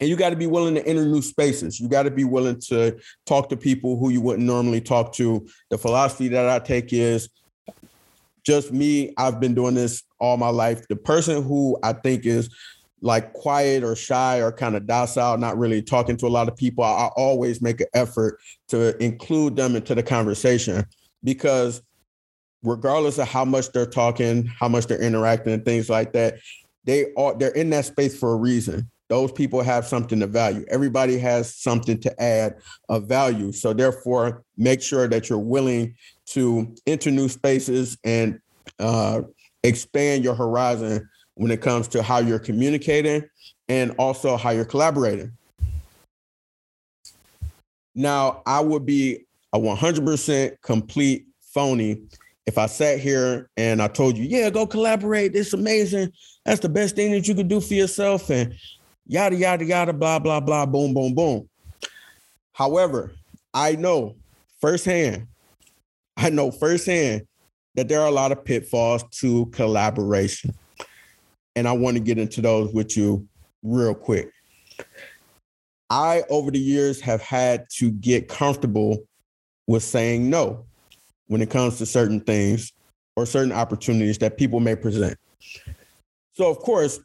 And 0.00 0.08
you 0.08 0.16
got 0.16 0.30
to 0.30 0.36
be 0.36 0.46
willing 0.46 0.76
to 0.76 0.86
enter 0.86 1.04
new 1.04 1.22
spaces. 1.22 1.80
You 1.80 1.88
got 1.88 2.04
to 2.04 2.10
be 2.10 2.24
willing 2.24 2.60
to 2.68 2.98
talk 3.26 3.48
to 3.48 3.56
people 3.56 3.98
who 3.98 4.10
you 4.10 4.20
wouldn't 4.20 4.46
normally 4.46 4.80
talk 4.80 5.12
to. 5.14 5.46
The 5.70 5.78
philosophy 5.78 6.28
that 6.28 6.48
I 6.48 6.60
take 6.60 6.92
is 6.92 7.28
just 8.44 8.72
me. 8.72 9.12
I've 9.18 9.40
been 9.40 9.54
doing 9.54 9.74
this 9.74 10.04
all 10.20 10.36
my 10.36 10.50
life. 10.50 10.86
The 10.88 10.96
person 10.96 11.42
who 11.42 11.78
I 11.82 11.92
think 11.92 12.26
is 12.26 12.48
like 13.00 13.32
quiet 13.32 13.84
or 13.84 13.94
shy 13.94 14.40
or 14.40 14.50
kind 14.50 14.76
of 14.76 14.86
docile, 14.86 15.38
not 15.38 15.56
really 15.56 15.82
talking 15.82 16.16
to 16.16 16.26
a 16.26 16.28
lot 16.28 16.48
of 16.48 16.56
people, 16.56 16.84
I, 16.84 16.90
I 16.90 17.06
always 17.16 17.62
make 17.62 17.80
an 17.80 17.86
effort 17.94 18.40
to 18.68 18.96
include 19.02 19.56
them 19.56 19.76
into 19.76 19.94
the 19.94 20.02
conversation 20.02 20.84
because 21.22 21.82
regardless 22.62 23.18
of 23.18 23.28
how 23.28 23.44
much 23.44 23.70
they're 23.72 23.86
talking, 23.86 24.46
how 24.46 24.68
much 24.68 24.86
they're 24.86 25.00
interacting 25.00 25.52
and 25.52 25.64
things 25.64 25.88
like 25.88 26.12
that, 26.12 26.38
they 26.84 27.12
are 27.16 27.36
they're 27.36 27.50
in 27.50 27.70
that 27.70 27.84
space 27.84 28.18
for 28.18 28.32
a 28.32 28.36
reason. 28.36 28.90
Those 29.08 29.32
people 29.32 29.62
have 29.62 29.86
something 29.86 30.20
to 30.20 30.26
value. 30.26 30.64
Everybody 30.68 31.18
has 31.18 31.54
something 31.54 31.98
to 32.00 32.22
add 32.22 32.56
of 32.90 33.08
value. 33.08 33.52
So 33.52 33.72
therefore, 33.72 34.42
make 34.56 34.82
sure 34.82 35.08
that 35.08 35.30
you're 35.30 35.38
willing 35.38 35.94
to 36.26 36.74
enter 36.86 37.10
new 37.10 37.28
spaces 37.28 37.96
and 38.04 38.38
uh, 38.78 39.22
expand 39.62 40.24
your 40.24 40.34
horizon 40.34 41.08
when 41.38 41.52
it 41.52 41.60
comes 41.60 41.86
to 41.86 42.02
how 42.02 42.18
you're 42.18 42.40
communicating 42.40 43.24
and 43.68 43.92
also 43.96 44.36
how 44.36 44.50
you're 44.50 44.64
collaborating. 44.64 45.32
Now, 47.94 48.42
I 48.44 48.60
would 48.60 48.84
be 48.84 49.26
a 49.52 49.58
100% 49.58 50.60
complete 50.62 51.26
phony 51.40 52.02
if 52.44 52.58
I 52.58 52.66
sat 52.66 52.98
here 52.98 53.48
and 53.56 53.80
I 53.80 53.86
told 53.86 54.18
you, 54.18 54.24
yeah, 54.24 54.50
go 54.50 54.66
collaborate. 54.66 55.36
It's 55.36 55.52
amazing. 55.52 56.12
That's 56.44 56.60
the 56.60 56.68
best 56.68 56.96
thing 56.96 57.12
that 57.12 57.28
you 57.28 57.36
could 57.36 57.48
do 57.48 57.60
for 57.60 57.74
yourself. 57.74 58.30
And 58.30 58.54
yada, 59.06 59.36
yada, 59.36 59.64
yada, 59.64 59.92
blah, 59.92 60.18
blah, 60.18 60.40
blah, 60.40 60.66
boom, 60.66 60.92
boom, 60.92 61.14
boom. 61.14 61.48
However, 62.52 63.12
I 63.54 63.76
know 63.76 64.16
firsthand, 64.60 65.28
I 66.16 66.30
know 66.30 66.50
firsthand 66.50 67.28
that 67.76 67.86
there 67.88 68.00
are 68.00 68.08
a 68.08 68.12
lot 68.12 68.32
of 68.32 68.44
pitfalls 68.44 69.04
to 69.20 69.46
collaboration 69.46 70.52
and 71.58 71.66
I 71.66 71.72
want 71.72 71.96
to 71.96 72.00
get 72.00 72.18
into 72.18 72.40
those 72.40 72.72
with 72.72 72.96
you 72.96 73.26
real 73.64 73.94
quick. 73.94 74.30
I, 75.90 76.22
over 76.30 76.52
the 76.52 76.58
years, 76.58 77.00
have 77.00 77.20
had 77.20 77.66
to 77.78 77.90
get 77.90 78.28
comfortable 78.28 78.98
with 79.66 79.82
saying 79.82 80.30
no 80.30 80.64
when 81.26 81.42
it 81.42 81.50
comes 81.50 81.78
to 81.78 81.86
certain 81.86 82.20
things 82.20 82.72
or 83.16 83.26
certain 83.26 83.52
opportunities 83.52 84.18
that 84.18 84.36
people 84.36 84.60
may 84.60 84.76
present. 84.76 85.18
So, 86.34 86.48
of 86.48 86.58
course, 86.58 87.00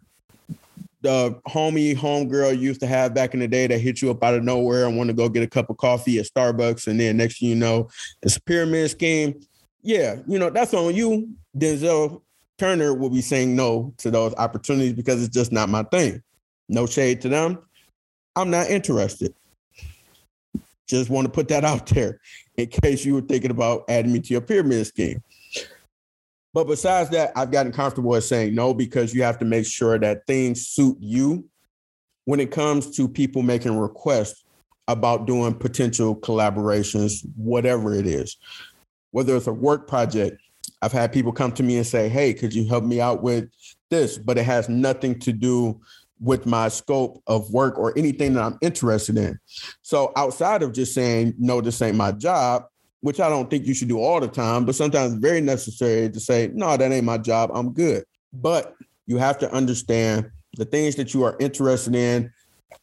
the 1.01 1.39
homie, 1.47 1.95
homegirl 1.95 2.59
used 2.59 2.79
to 2.81 2.87
have 2.87 3.15
back 3.15 3.33
in 3.33 3.39
the 3.39 3.47
day 3.47 3.65
that 3.65 3.79
hit 3.79 4.03
you 4.03 4.11
up 4.11 4.23
out 4.23 4.35
of 4.35 4.43
nowhere 4.43 4.85
and 4.85 4.95
want 4.95 5.07
to 5.07 5.15
go 5.15 5.27
get 5.29 5.43
a 5.43 5.47
cup 5.47 5.71
of 5.71 5.77
coffee 5.77 6.19
at 6.19 6.27
Starbucks. 6.27 6.87
And 6.87 6.99
then 6.99 7.17
next 7.17 7.39
thing 7.39 7.49
you 7.49 7.55
know, 7.55 7.89
it's 8.21 8.37
a 8.37 8.41
pyramid 8.41 8.91
scheme. 8.91 9.41
Yeah, 9.81 10.17
you 10.27 10.37
know, 10.37 10.51
that's 10.51 10.73
on 10.75 10.93
you, 10.93 11.29
Denzell. 11.57 12.21
Turner 12.57 12.93
will 12.93 13.09
be 13.09 13.21
saying 13.21 13.55
no 13.55 13.93
to 13.97 14.11
those 14.11 14.33
opportunities 14.35 14.93
because 14.93 15.23
it's 15.23 15.33
just 15.33 15.51
not 15.51 15.69
my 15.69 15.83
thing. 15.83 16.21
No 16.69 16.85
shade 16.85 17.21
to 17.21 17.29
them. 17.29 17.59
I'm 18.35 18.49
not 18.49 18.69
interested. 18.69 19.33
Just 20.87 21.09
want 21.09 21.25
to 21.25 21.31
put 21.31 21.47
that 21.47 21.63
out 21.63 21.87
there 21.87 22.19
in 22.57 22.67
case 22.67 23.05
you 23.05 23.15
were 23.15 23.21
thinking 23.21 23.51
about 23.51 23.85
adding 23.89 24.11
me 24.11 24.19
to 24.19 24.33
your 24.33 24.41
pyramid 24.41 24.85
scheme. 24.85 25.21
But 26.53 26.65
besides 26.65 27.09
that, 27.09 27.31
I've 27.35 27.51
gotten 27.51 27.71
comfortable 27.71 28.11
with 28.11 28.25
saying 28.25 28.53
no 28.53 28.73
because 28.73 29.13
you 29.13 29.23
have 29.23 29.39
to 29.39 29.45
make 29.45 29.65
sure 29.65 29.97
that 29.97 30.27
things 30.27 30.67
suit 30.67 30.97
you 30.99 31.45
when 32.25 32.39
it 32.39 32.51
comes 32.51 32.95
to 32.95 33.07
people 33.07 33.41
making 33.41 33.77
requests 33.77 34.43
about 34.87 35.25
doing 35.25 35.55
potential 35.55 36.15
collaborations, 36.15 37.25
whatever 37.35 37.93
it 37.95 38.05
is, 38.05 38.37
whether 39.11 39.35
it's 39.35 39.47
a 39.47 39.53
work 39.53 39.87
project, 39.87 40.39
I've 40.83 40.91
had 40.91 41.13
people 41.13 41.31
come 41.31 41.53
to 41.53 41.63
me 41.63 41.77
and 41.77 41.87
say, 41.87 42.09
"Hey, 42.09 42.33
could 42.33 42.53
you 42.53 42.67
help 42.67 42.83
me 42.83 42.99
out 42.99 43.23
with 43.23 43.49
this?" 43.89 44.17
But 44.17 44.37
it 44.37 44.43
has 44.43 44.67
nothing 44.67 45.17
to 45.19 45.31
do 45.31 45.79
with 46.19 46.45
my 46.45 46.67
scope 46.67 47.23
of 47.25 47.49
work 47.51 47.77
or 47.77 47.97
anything 47.97 48.33
that 48.33 48.43
I'm 48.43 48.57
interested 48.61 49.17
in. 49.17 49.39
So 49.81 50.11
outside 50.17 50.61
of 50.61 50.73
just 50.73 50.93
saying, 50.93 51.35
"No, 51.39 51.61
this 51.61 51.81
ain't 51.81 51.95
my 51.95 52.11
job," 52.11 52.65
which 52.99 53.21
I 53.21 53.29
don't 53.29 53.49
think 53.49 53.65
you 53.65 53.73
should 53.73 53.87
do 53.87 53.99
all 53.99 54.19
the 54.19 54.27
time, 54.27 54.65
but 54.65 54.75
sometimes 54.75 55.13
very 55.13 55.39
necessary 55.39 56.09
to 56.09 56.19
say, 56.19 56.51
"No, 56.53 56.75
that 56.75 56.91
ain't 56.91 57.05
my 57.05 57.17
job. 57.17 57.51
I'm 57.53 57.71
good." 57.71 58.03
But 58.33 58.75
you 59.07 59.17
have 59.17 59.37
to 59.39 59.53
understand 59.53 60.29
the 60.57 60.65
things 60.65 60.95
that 60.95 61.13
you 61.13 61.23
are 61.23 61.37
interested 61.39 61.95
in, 61.95 62.29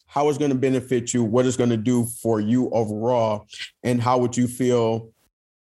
how 0.06 0.28
it's 0.28 0.38
going 0.38 0.50
to 0.50 0.56
benefit 0.56 1.12
you, 1.12 1.22
what 1.22 1.44
it's 1.44 1.56
going 1.56 1.70
to 1.70 1.76
do 1.76 2.06
for 2.22 2.40
you 2.40 2.70
overall, 2.70 3.46
and 3.82 4.00
how 4.00 4.18
would 4.18 4.36
you 4.36 4.48
feel 4.48 5.10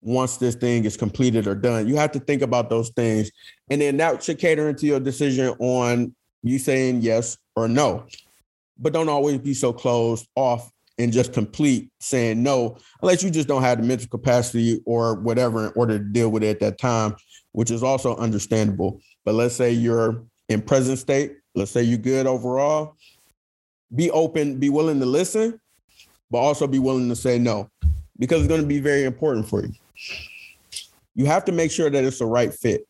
once 0.06 0.36
this 0.36 0.54
thing 0.54 0.84
is 0.84 0.96
completed 0.96 1.48
or 1.48 1.54
done. 1.54 1.88
You 1.88 1.96
have 1.96 2.12
to 2.12 2.20
think 2.20 2.40
about 2.40 2.70
those 2.70 2.90
things. 2.90 3.30
And 3.68 3.80
then 3.80 3.96
that 3.96 4.22
should 4.22 4.38
cater 4.38 4.68
into 4.68 4.86
your 4.86 5.00
decision 5.00 5.48
on 5.58 6.14
you 6.44 6.60
saying 6.60 7.02
yes 7.02 7.36
or 7.56 7.66
no. 7.66 8.06
But 8.78 8.92
don't 8.92 9.08
always 9.08 9.38
be 9.38 9.52
so 9.52 9.72
closed 9.72 10.28
off 10.36 10.70
and 10.98 11.12
just 11.12 11.32
complete 11.32 11.90
saying 12.00 12.40
no, 12.40 12.78
unless 13.02 13.22
you 13.22 13.30
just 13.30 13.48
don't 13.48 13.62
have 13.62 13.78
the 13.78 13.84
mental 13.84 14.08
capacity 14.08 14.80
or 14.86 15.16
whatever 15.16 15.66
in 15.66 15.72
order 15.74 15.98
to 15.98 16.04
deal 16.04 16.30
with 16.30 16.44
it 16.44 16.50
at 16.50 16.60
that 16.60 16.78
time, 16.78 17.16
which 17.52 17.72
is 17.72 17.82
also 17.82 18.16
understandable. 18.16 19.00
But 19.24 19.34
let's 19.34 19.56
say 19.56 19.72
you're 19.72 20.22
in 20.48 20.62
present 20.62 20.98
state, 20.98 21.36
let's 21.56 21.72
say 21.72 21.82
you're 21.82 21.98
good 21.98 22.28
overall, 22.28 22.94
be 23.94 24.10
open, 24.12 24.58
be 24.58 24.68
willing 24.70 25.00
to 25.00 25.06
listen, 25.06 25.60
but 26.30 26.38
also 26.38 26.68
be 26.68 26.78
willing 26.78 27.08
to 27.08 27.16
say 27.16 27.38
no 27.38 27.68
because 28.18 28.40
it's 28.40 28.48
going 28.48 28.62
to 28.62 28.66
be 28.66 28.80
very 28.80 29.04
important 29.04 29.48
for 29.48 29.62
you. 29.62 29.72
You 31.14 31.26
have 31.26 31.44
to 31.46 31.52
make 31.52 31.70
sure 31.70 31.90
that 31.90 32.04
it's 32.04 32.18
the 32.18 32.26
right 32.26 32.52
fit. 32.52 32.86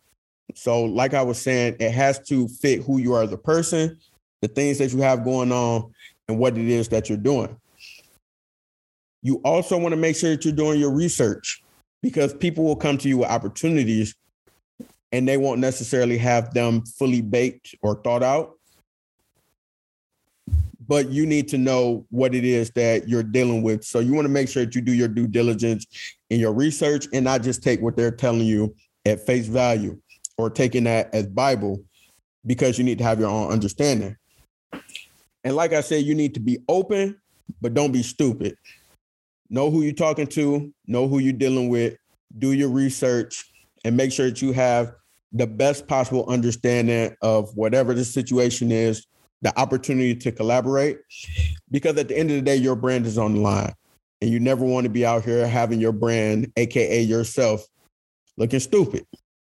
So, 0.55 0.85
like 0.85 1.15
I 1.15 1.23
was 1.23 1.41
saying, 1.41 1.77
it 1.81 1.91
has 1.93 2.19
to 2.29 2.49
fit 2.49 2.83
who 2.83 2.99
you 2.99 3.15
are 3.15 3.23
as 3.23 3.33
a 3.33 3.39
person, 3.39 3.99
the 4.43 4.49
things 4.49 4.79
that 4.79 4.93
you 4.93 5.01
have 5.01 5.25
going 5.25 5.53
on, 5.53 5.93
and 6.29 6.39
what 6.39 6.57
it 6.57 6.69
is 6.69 6.89
that 6.89 7.09
you're 7.09 7.19
doing. 7.19 7.57
You 9.23 9.41
also 9.45 9.79
want 9.79 9.93
to 9.93 9.97
make 9.97 10.17
sure 10.17 10.31
that 10.31 10.45
you're 10.45 10.55
doing 10.55 10.79
your 10.79 10.93
research 10.93 11.63
because 12.03 12.33
people 12.35 12.65
will 12.65 12.77
come 12.77 12.99
to 12.99 13.09
you 13.09 13.19
with 13.19 13.29
opportunities 13.29 14.15
and 15.13 15.27
they 15.27 15.37
won't 15.37 15.61
necessarily 15.61 16.19
have 16.19 16.53
them 16.55 16.85
fully 16.85 17.23
baked 17.23 17.75
or 17.83 18.01
thought 18.03 18.23
out. 18.23 18.53
But 20.87 21.09
you 21.09 21.27
need 21.27 21.49
to 21.49 21.59
know 21.59 22.07
what 22.11 22.35
it 22.35 22.45
is 22.45 22.71
that 22.73 23.09
you're 23.09 23.25
dealing 23.25 23.63
with. 23.63 23.83
So 23.85 23.99
you 23.99 24.15
want 24.15 24.27
to 24.27 24.33
make 24.33 24.49
sure 24.49 24.65
that 24.65 24.75
you 24.75 24.81
do 24.81 24.93
your 24.93 25.09
due 25.09 25.27
diligence 25.27 25.87
in 26.31 26.41
your 26.41 26.53
research 26.53 27.07
and 27.13 27.25
not 27.25 27.43
just 27.43 27.63
take 27.63 27.81
what 27.81 27.97
they're 27.97 28.11
telling 28.11 28.47
you 28.47 28.75
at 29.05 29.25
face 29.25 29.47
value 29.47 30.01
or 30.39 30.51
taking 30.51 30.85
that 30.85 31.15
as 31.15 31.27
Bible 31.27 31.83
because 32.45 32.79
you 32.79 32.85
need 32.85 32.99
to 32.99 33.05
have 33.05 33.21
your 33.21 33.31
own 33.31 33.51
understanding. 33.51 34.17
And 35.45 35.55
like 35.55 35.73
I 35.73 35.81
said, 35.81 36.05
you 36.05 36.15
need 36.15 36.35
to 36.35 36.41
be 36.41 36.59
open, 36.69 37.21
but 37.61 37.75
don't 37.75 37.93
be 37.93 38.03
stupid. 38.03 38.57
Know 39.49 39.71
who 39.71 39.83
you're 39.83 39.93
talking 39.93 40.27
to, 40.29 40.73
know 40.87 41.07
who 41.07 41.19
you're 41.19 41.33
dealing 41.33 41.69
with, 41.69 41.97
do 42.39 42.53
your 42.53 42.69
research, 42.69 43.53
and 43.85 43.97
make 43.97 44.11
sure 44.11 44.27
that 44.27 44.43
you 44.43 44.53
have 44.53 44.93
the 45.33 45.47
best 45.47 45.87
possible 45.87 46.27
understanding 46.29 47.17
of 47.23 47.57
whatever 47.57 47.95
the 47.95 48.05
situation 48.05 48.73
is, 48.73 49.07
the 49.43 49.57
opportunity 49.59 50.15
to 50.17 50.33
collaborate. 50.33 50.99
Because 51.71 51.97
at 51.97 52.09
the 52.09 52.19
end 52.19 52.31
of 52.31 52.37
the 52.37 52.43
day, 52.43 52.57
your 52.57 52.75
brand 52.75 53.07
is 53.07 53.19
on 53.19 53.35
the 53.35 53.41
line. 53.41 53.73
And 54.21 54.31
you 54.31 54.41
never 54.41 54.65
want 54.65 54.85
to 54.85 54.91
be 54.91 55.05
out 55.05 55.25
here 55.25 55.47
having 55.47 55.81
your 55.81 55.93
brand, 55.93 56.53
AKA 56.57 57.03
yourself, 57.03 57.67
looking 58.37 58.61
stupid. 58.61 59.07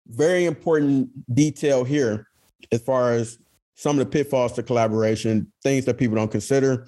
Very 0.07 0.45
important 0.45 1.09
detail 1.33 1.83
here 1.83 2.27
as 2.71 2.81
far 2.81 3.13
as 3.13 3.37
some 3.75 3.99
of 3.99 4.05
the 4.05 4.11
pitfalls 4.11 4.53
to 4.53 4.63
collaboration, 4.63 5.51
things 5.61 5.85
that 5.85 5.99
people 5.99 6.15
don't 6.15 6.31
consider. 6.31 6.87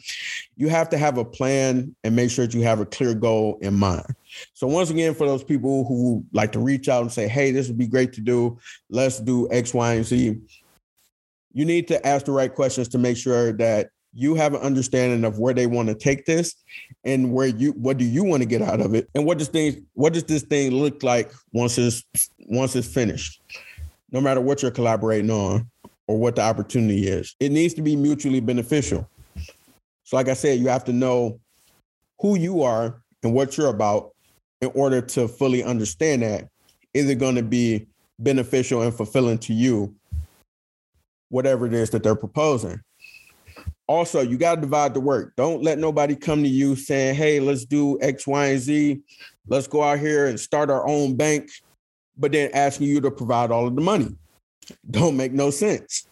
You 0.58 0.70
have 0.70 0.90
to 0.90 0.98
have 0.98 1.20
a 1.20 1.24
plan 1.24 1.96
and 2.04 2.16
make 2.16 2.32
sure 2.32 2.48
that 2.48 2.56
you 2.56 2.64
have 2.64 2.80
a 2.80 2.86
clear 2.86 3.14
goal 3.14 3.60
in 3.62 3.76
mind. 3.76 4.08
So 4.56 4.66
once 4.66 4.90
again, 4.90 5.14
for 5.14 5.28
those 5.28 5.44
people 5.44 5.86
who 5.86 6.26
like 6.34 6.52
to 6.54 6.60
reach 6.60 6.90
out 6.90 7.04
and 7.04 7.12
say, 7.12 7.28
"Hey, 7.28 7.52
this 7.52 7.68
would 7.68 7.78
be 7.78 7.88
great 7.88 8.14
to 8.14 8.22
do. 8.22 8.58
Let's 8.90 9.20
do 9.20 9.48
X, 9.52 9.72
Y, 9.72 9.94
and 9.94 10.06
Z," 10.06 10.40
you 11.54 11.66
need 11.66 11.88
to 11.90 12.08
ask 12.08 12.26
the 12.26 12.32
right 12.32 12.54
questions 12.54 12.88
to 12.90 12.98
make 12.98 13.18
sure 13.18 13.52
that 13.54 13.92
you 14.14 14.36
have 14.36 14.54
an 14.54 14.62
understanding 14.62 15.24
of 15.24 15.40
where 15.40 15.54
they 15.54 15.68
want 15.68 15.88
to 15.88 15.96
take 15.96 16.26
this 16.26 16.56
and 17.04 17.32
where 17.32 17.48
you 17.48 17.72
what 17.74 17.98
do 17.98 18.06
you 18.06 18.24
want 18.24 18.42
to 18.42 18.48
get 18.48 18.62
out 18.62 18.82
of 18.82 18.96
it 18.96 19.08
and 19.14 19.26
what 19.26 19.38
does 19.38 19.50
thing 19.50 19.86
what 19.94 20.14
does 20.14 20.24
this 20.24 20.42
thing 20.44 20.72
look 20.72 21.04
like 21.04 21.32
once 21.54 21.78
it's 21.78 22.04
once 22.48 22.76
it's 22.76 22.88
finished 22.88 23.42
no 24.12 24.22
matter 24.22 24.42
what 24.42 24.62
you're 24.62 24.72
collaborating 24.72 25.30
on 25.30 25.70
or 26.08 26.18
what 26.18 26.36
the 26.36 26.42
opportunity 26.42 27.08
is. 27.08 27.36
It 27.40 27.52
needs 27.52 27.74
to 27.76 27.82
be 27.82 27.96
mutually 27.96 28.40
beneficial. 28.40 29.08
So, 30.04 30.16
like 30.16 30.28
I 30.28 30.34
said, 30.34 30.60
you 30.60 30.68
have 30.68 30.86
to 30.86 30.94
know 30.94 31.40
who 32.20 32.36
you 32.38 32.64
are 32.64 33.02
and 33.24 33.34
what 33.34 33.58
you're 33.58 33.70
about 33.70 34.12
in 34.62 34.72
order 34.74 35.02
to 35.02 35.28
fully 35.28 35.64
understand 35.64 36.24
that. 36.24 36.50
Is 36.94 37.08
it 37.10 37.20
going 37.20 37.36
to 37.36 37.44
be 37.44 37.88
beneficial 38.18 38.82
and 38.82 38.94
fulfilling 38.94 39.38
to 39.38 39.54
you, 39.54 39.94
whatever 41.30 41.68
it 41.68 41.74
is 41.74 41.92
that 41.92 42.02
they're 42.02 42.16
proposing? 42.16 42.82
Also, 43.90 44.22
you 44.22 44.38
got 44.38 44.56
to 44.56 44.62
divide 44.62 44.94
the 44.94 45.00
work. 45.00 45.34
Don't 45.36 45.64
let 45.64 45.80
nobody 45.80 46.16
come 46.16 46.44
to 46.44 46.50
you 46.50 46.76
saying, 46.76 47.16
hey, 47.16 47.40
let's 47.40 47.66
do 47.66 48.00
X, 48.02 48.28
Y, 48.28 48.46
and 48.46 48.60
Z. 48.60 49.02
Let's 49.48 49.68
go 49.68 49.82
out 49.82 49.98
here 49.98 50.28
and 50.28 50.40
start 50.40 50.70
our 50.70 50.88
own 50.88 51.16
bank, 51.16 51.50
but 52.16 52.32
then 52.32 52.52
asking 52.54 52.88
you 52.88 53.02
to 53.02 53.10
provide 53.10 53.50
all 53.50 53.68
of 53.68 53.76
the 53.76 53.82
money 53.82 54.16
don't 54.90 55.18
make 55.18 55.32
no 55.34 55.50
sense. 55.50 56.08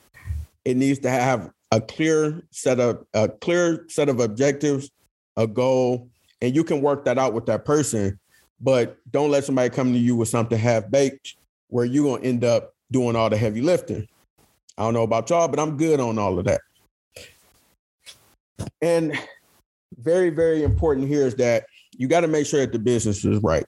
It 0.66 0.78
needs 0.78 1.00
to 1.00 1.10
have 1.10 1.52
a 1.72 1.82
clear 1.82 2.42
set 2.52 2.80
of 2.80 3.06
a 3.14 3.30
clear 3.30 3.86
set 3.90 4.10
of 4.10 4.20
objectives, 4.20 4.90
a 5.36 5.48
goal, 5.48 6.10
and 6.42 6.56
you 6.56 6.64
can 6.64 6.82
work 6.82 7.06
that 7.06 7.18
out 7.18 7.34
with 7.34 7.46
that 7.48 7.66
person. 7.66 8.20
But 8.60 8.98
don't 9.12 9.32
let 9.32 9.44
somebody 9.44 9.70
come 9.70 9.94
to 9.94 10.00
you 10.00 10.16
with 10.16 10.30
something 10.30 10.58
half 10.58 10.90
baked 10.90 11.36
where 11.68 11.86
you're 11.86 12.06
gonna 12.16 12.28
end 12.28 12.44
up 12.44 12.74
doing 12.92 13.16
all 13.16 13.30
the 13.30 13.38
heavy 13.38 13.62
lifting. 13.62 14.08
I 14.78 14.84
don't 14.84 14.94
know 14.94 15.04
about 15.04 15.30
y'all, 15.30 15.48
but 15.48 15.60
I'm 15.60 15.78
good 15.78 16.00
on 16.00 16.18
all 16.18 16.40
of 16.40 16.46
that. 16.46 16.62
And 18.82 19.18
very, 19.98 20.30
very 20.30 20.64
important 20.64 21.08
here 21.08 21.26
is 21.26 21.36
that 21.36 21.66
you 21.92 22.08
got 22.08 22.22
to 22.22 22.28
make 22.28 22.46
sure 22.46 22.60
that 22.60 22.72
the 22.72 22.80
business 22.80 23.26
is 23.26 23.42
right, 23.42 23.66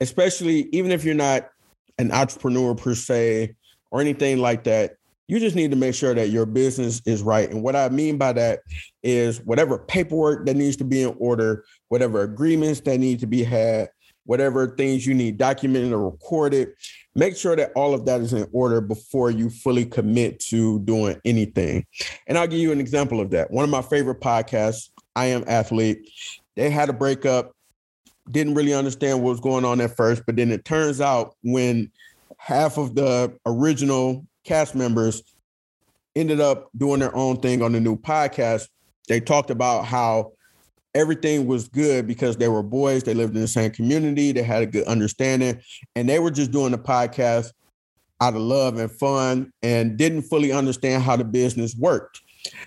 especially 0.00 0.68
even 0.72 0.90
if 0.90 1.04
you're 1.04 1.14
not 1.14 1.50
an 1.98 2.12
entrepreneur 2.12 2.74
per 2.74 2.94
se, 2.94 3.54
or 3.94 4.00
anything 4.00 4.38
like 4.38 4.64
that. 4.64 4.96
You 5.28 5.38
just 5.38 5.54
need 5.54 5.70
to 5.70 5.76
make 5.76 5.94
sure 5.94 6.14
that 6.14 6.30
your 6.30 6.46
business 6.46 7.00
is 7.06 7.22
right. 7.22 7.48
And 7.48 7.62
what 7.62 7.76
I 7.76 7.88
mean 7.90 8.18
by 8.18 8.32
that 8.32 8.58
is 9.04 9.40
whatever 9.42 9.78
paperwork 9.78 10.46
that 10.46 10.56
needs 10.56 10.76
to 10.78 10.84
be 10.84 11.02
in 11.02 11.14
order, 11.18 11.64
whatever 11.90 12.22
agreements 12.22 12.80
that 12.80 12.98
need 12.98 13.20
to 13.20 13.28
be 13.28 13.44
had, 13.44 13.90
whatever 14.24 14.74
things 14.76 15.06
you 15.06 15.14
need 15.14 15.38
documented 15.38 15.92
or 15.92 16.10
recorded, 16.10 16.68
make 17.14 17.36
sure 17.36 17.56
that 17.56 17.72
all 17.74 17.94
of 17.94 18.06
that 18.06 18.20
is 18.20 18.32
in 18.32 18.46
order 18.52 18.80
before 18.80 19.30
you 19.30 19.50
fully 19.50 19.84
commit 19.84 20.40
to 20.40 20.80
doing 20.80 21.20
anything. 21.24 21.84
And 22.26 22.38
I'll 22.38 22.46
give 22.46 22.60
you 22.60 22.72
an 22.72 22.80
example 22.80 23.20
of 23.20 23.30
that. 23.30 23.50
One 23.50 23.64
of 23.64 23.70
my 23.70 23.82
favorite 23.82 24.20
podcasts, 24.20 24.88
I 25.14 25.26
Am 25.26 25.44
Athlete, 25.46 26.10
they 26.56 26.70
had 26.70 26.88
a 26.88 26.92
breakup, 26.94 27.52
didn't 28.30 28.54
really 28.54 28.74
understand 28.74 29.22
what 29.22 29.30
was 29.30 29.40
going 29.40 29.64
on 29.64 29.80
at 29.80 29.96
first, 29.96 30.24
but 30.26 30.36
then 30.36 30.50
it 30.50 30.64
turns 30.64 31.00
out 31.00 31.36
when 31.42 31.90
half 32.38 32.78
of 32.78 32.94
the 32.94 33.36
original 33.46 34.26
cast 34.44 34.74
members 34.74 35.22
ended 36.16 36.40
up 36.40 36.70
doing 36.76 37.00
their 37.00 37.14
own 37.14 37.38
thing 37.38 37.62
on 37.62 37.72
the 37.72 37.80
new 37.80 37.96
podcast. 37.96 38.68
They 39.08 39.20
talked 39.20 39.50
about 39.50 39.84
how 39.84 40.32
everything 40.94 41.46
was 41.46 41.68
good 41.68 42.06
because 42.06 42.36
they 42.36 42.48
were 42.48 42.62
boys, 42.62 43.02
they 43.02 43.14
lived 43.14 43.34
in 43.34 43.40
the 43.40 43.48
same 43.48 43.70
community, 43.70 44.32
they 44.32 44.42
had 44.42 44.62
a 44.62 44.66
good 44.66 44.86
understanding, 44.86 45.60
and 45.96 46.08
they 46.08 46.18
were 46.18 46.30
just 46.30 46.52
doing 46.52 46.72
the 46.72 46.78
podcast 46.78 47.52
out 48.20 48.34
of 48.34 48.40
love 48.40 48.78
and 48.78 48.90
fun 48.90 49.52
and 49.62 49.96
didn't 49.96 50.22
fully 50.22 50.52
understand 50.52 51.02
how 51.02 51.16
the 51.16 51.24
business 51.24 51.74
worked. 51.76 52.20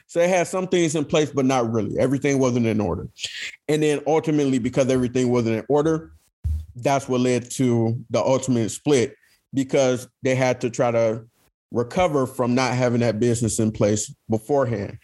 So 0.08 0.20
they 0.20 0.28
had 0.28 0.48
some 0.48 0.68
things 0.68 0.96
in 0.96 1.06
place, 1.06 1.30
but 1.30 1.46
not 1.46 1.72
really. 1.72 1.98
Everything 2.00 2.40
wasn't 2.40 2.66
in 2.66 2.82
order. 2.82 3.08
And 3.68 3.82
then 3.82 4.02
ultimately, 4.08 4.60
because 4.60 4.90
everything 4.90 5.30
wasn't 5.30 5.58
in 5.58 5.66
order, 5.70 6.12
that's 6.76 7.08
what 7.08 7.22
led 7.22 7.50
to 7.52 8.00
the 8.10 8.20
ultimate 8.20 8.70
split 8.70 9.16
because 9.54 10.08
they 10.24 10.36
had 10.36 10.62
to 10.62 10.70
try 10.70 10.92
to 10.92 11.26
recover 11.72 12.26
from 12.26 12.56
not 12.56 12.74
having 12.74 13.02
that 13.02 13.20
business 13.20 13.60
in 13.60 13.72
place 13.72 14.14
beforehand. 14.30 14.98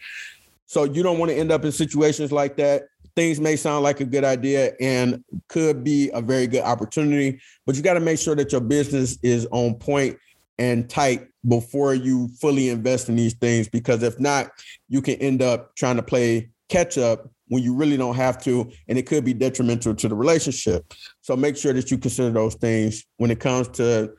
So 0.66 0.84
you 0.84 1.02
don't 1.02 1.18
want 1.18 1.30
to 1.30 1.36
end 1.36 1.52
up 1.52 1.64
in 1.64 1.72
situations 1.72 2.32
like 2.32 2.56
that. 2.56 2.84
Things 3.16 3.40
may 3.40 3.56
sound 3.56 3.84
like 3.84 4.00
a 4.00 4.04
good 4.04 4.24
idea 4.24 4.72
and 4.80 5.22
could 5.48 5.84
be 5.84 6.10
a 6.12 6.20
very 6.20 6.46
good 6.46 6.62
opportunity, 6.62 7.40
but 7.64 7.76
you 7.76 7.82
got 7.82 7.94
to 7.94 8.00
make 8.00 8.18
sure 8.18 8.34
that 8.34 8.50
your 8.50 8.60
business 8.60 9.18
is 9.22 9.46
on 9.52 9.74
point 9.74 10.18
and 10.58 10.88
tight 10.88 11.28
before 11.46 11.94
you 11.94 12.28
fully 12.40 12.70
invest 12.70 13.08
in 13.08 13.16
these 13.16 13.34
things 13.34 13.68
because 13.68 14.02
if 14.02 14.18
not, 14.18 14.50
you 14.88 15.00
can 15.02 15.14
end 15.16 15.42
up 15.42 15.74
trying 15.76 15.96
to 15.96 16.02
play 16.02 16.50
catch 16.68 16.98
up 16.98 17.28
when 17.48 17.62
you 17.62 17.74
really 17.74 17.96
don't 17.96 18.16
have 18.16 18.42
to, 18.42 18.70
and 18.88 18.98
it 18.98 19.06
could 19.06 19.24
be 19.24 19.34
detrimental 19.34 19.94
to 19.94 20.08
the 20.08 20.14
relationship. 20.14 20.94
So 21.20 21.36
make 21.36 21.56
sure 21.56 21.72
that 21.72 21.90
you 21.90 21.98
consider 21.98 22.30
those 22.30 22.54
things 22.54 23.04
when 23.18 23.30
it 23.30 23.38
comes 23.38 23.68
to 23.68 24.14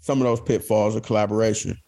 some 0.00 0.20
of 0.20 0.24
those 0.26 0.40
pitfalls 0.40 0.94
of 0.94 1.02
collaboration. 1.02 1.78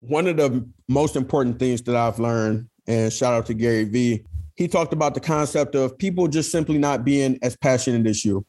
One 0.00 0.26
of 0.26 0.36
the 0.36 0.66
most 0.88 1.16
important 1.16 1.58
things 1.58 1.82
that 1.82 1.96
I've 1.96 2.18
learned, 2.18 2.68
and 2.86 3.12
shout 3.12 3.34
out 3.34 3.46
to 3.46 3.54
Gary 3.54 3.84
Vee, 3.84 4.24
he 4.58 4.66
talked 4.66 4.92
about 4.92 5.14
the 5.14 5.20
concept 5.20 5.76
of 5.76 5.96
people 5.96 6.26
just 6.26 6.50
simply 6.50 6.78
not 6.78 7.04
being 7.04 7.38
as 7.42 7.56
passionate 7.56 8.08
as 8.08 8.24
you, 8.24 8.44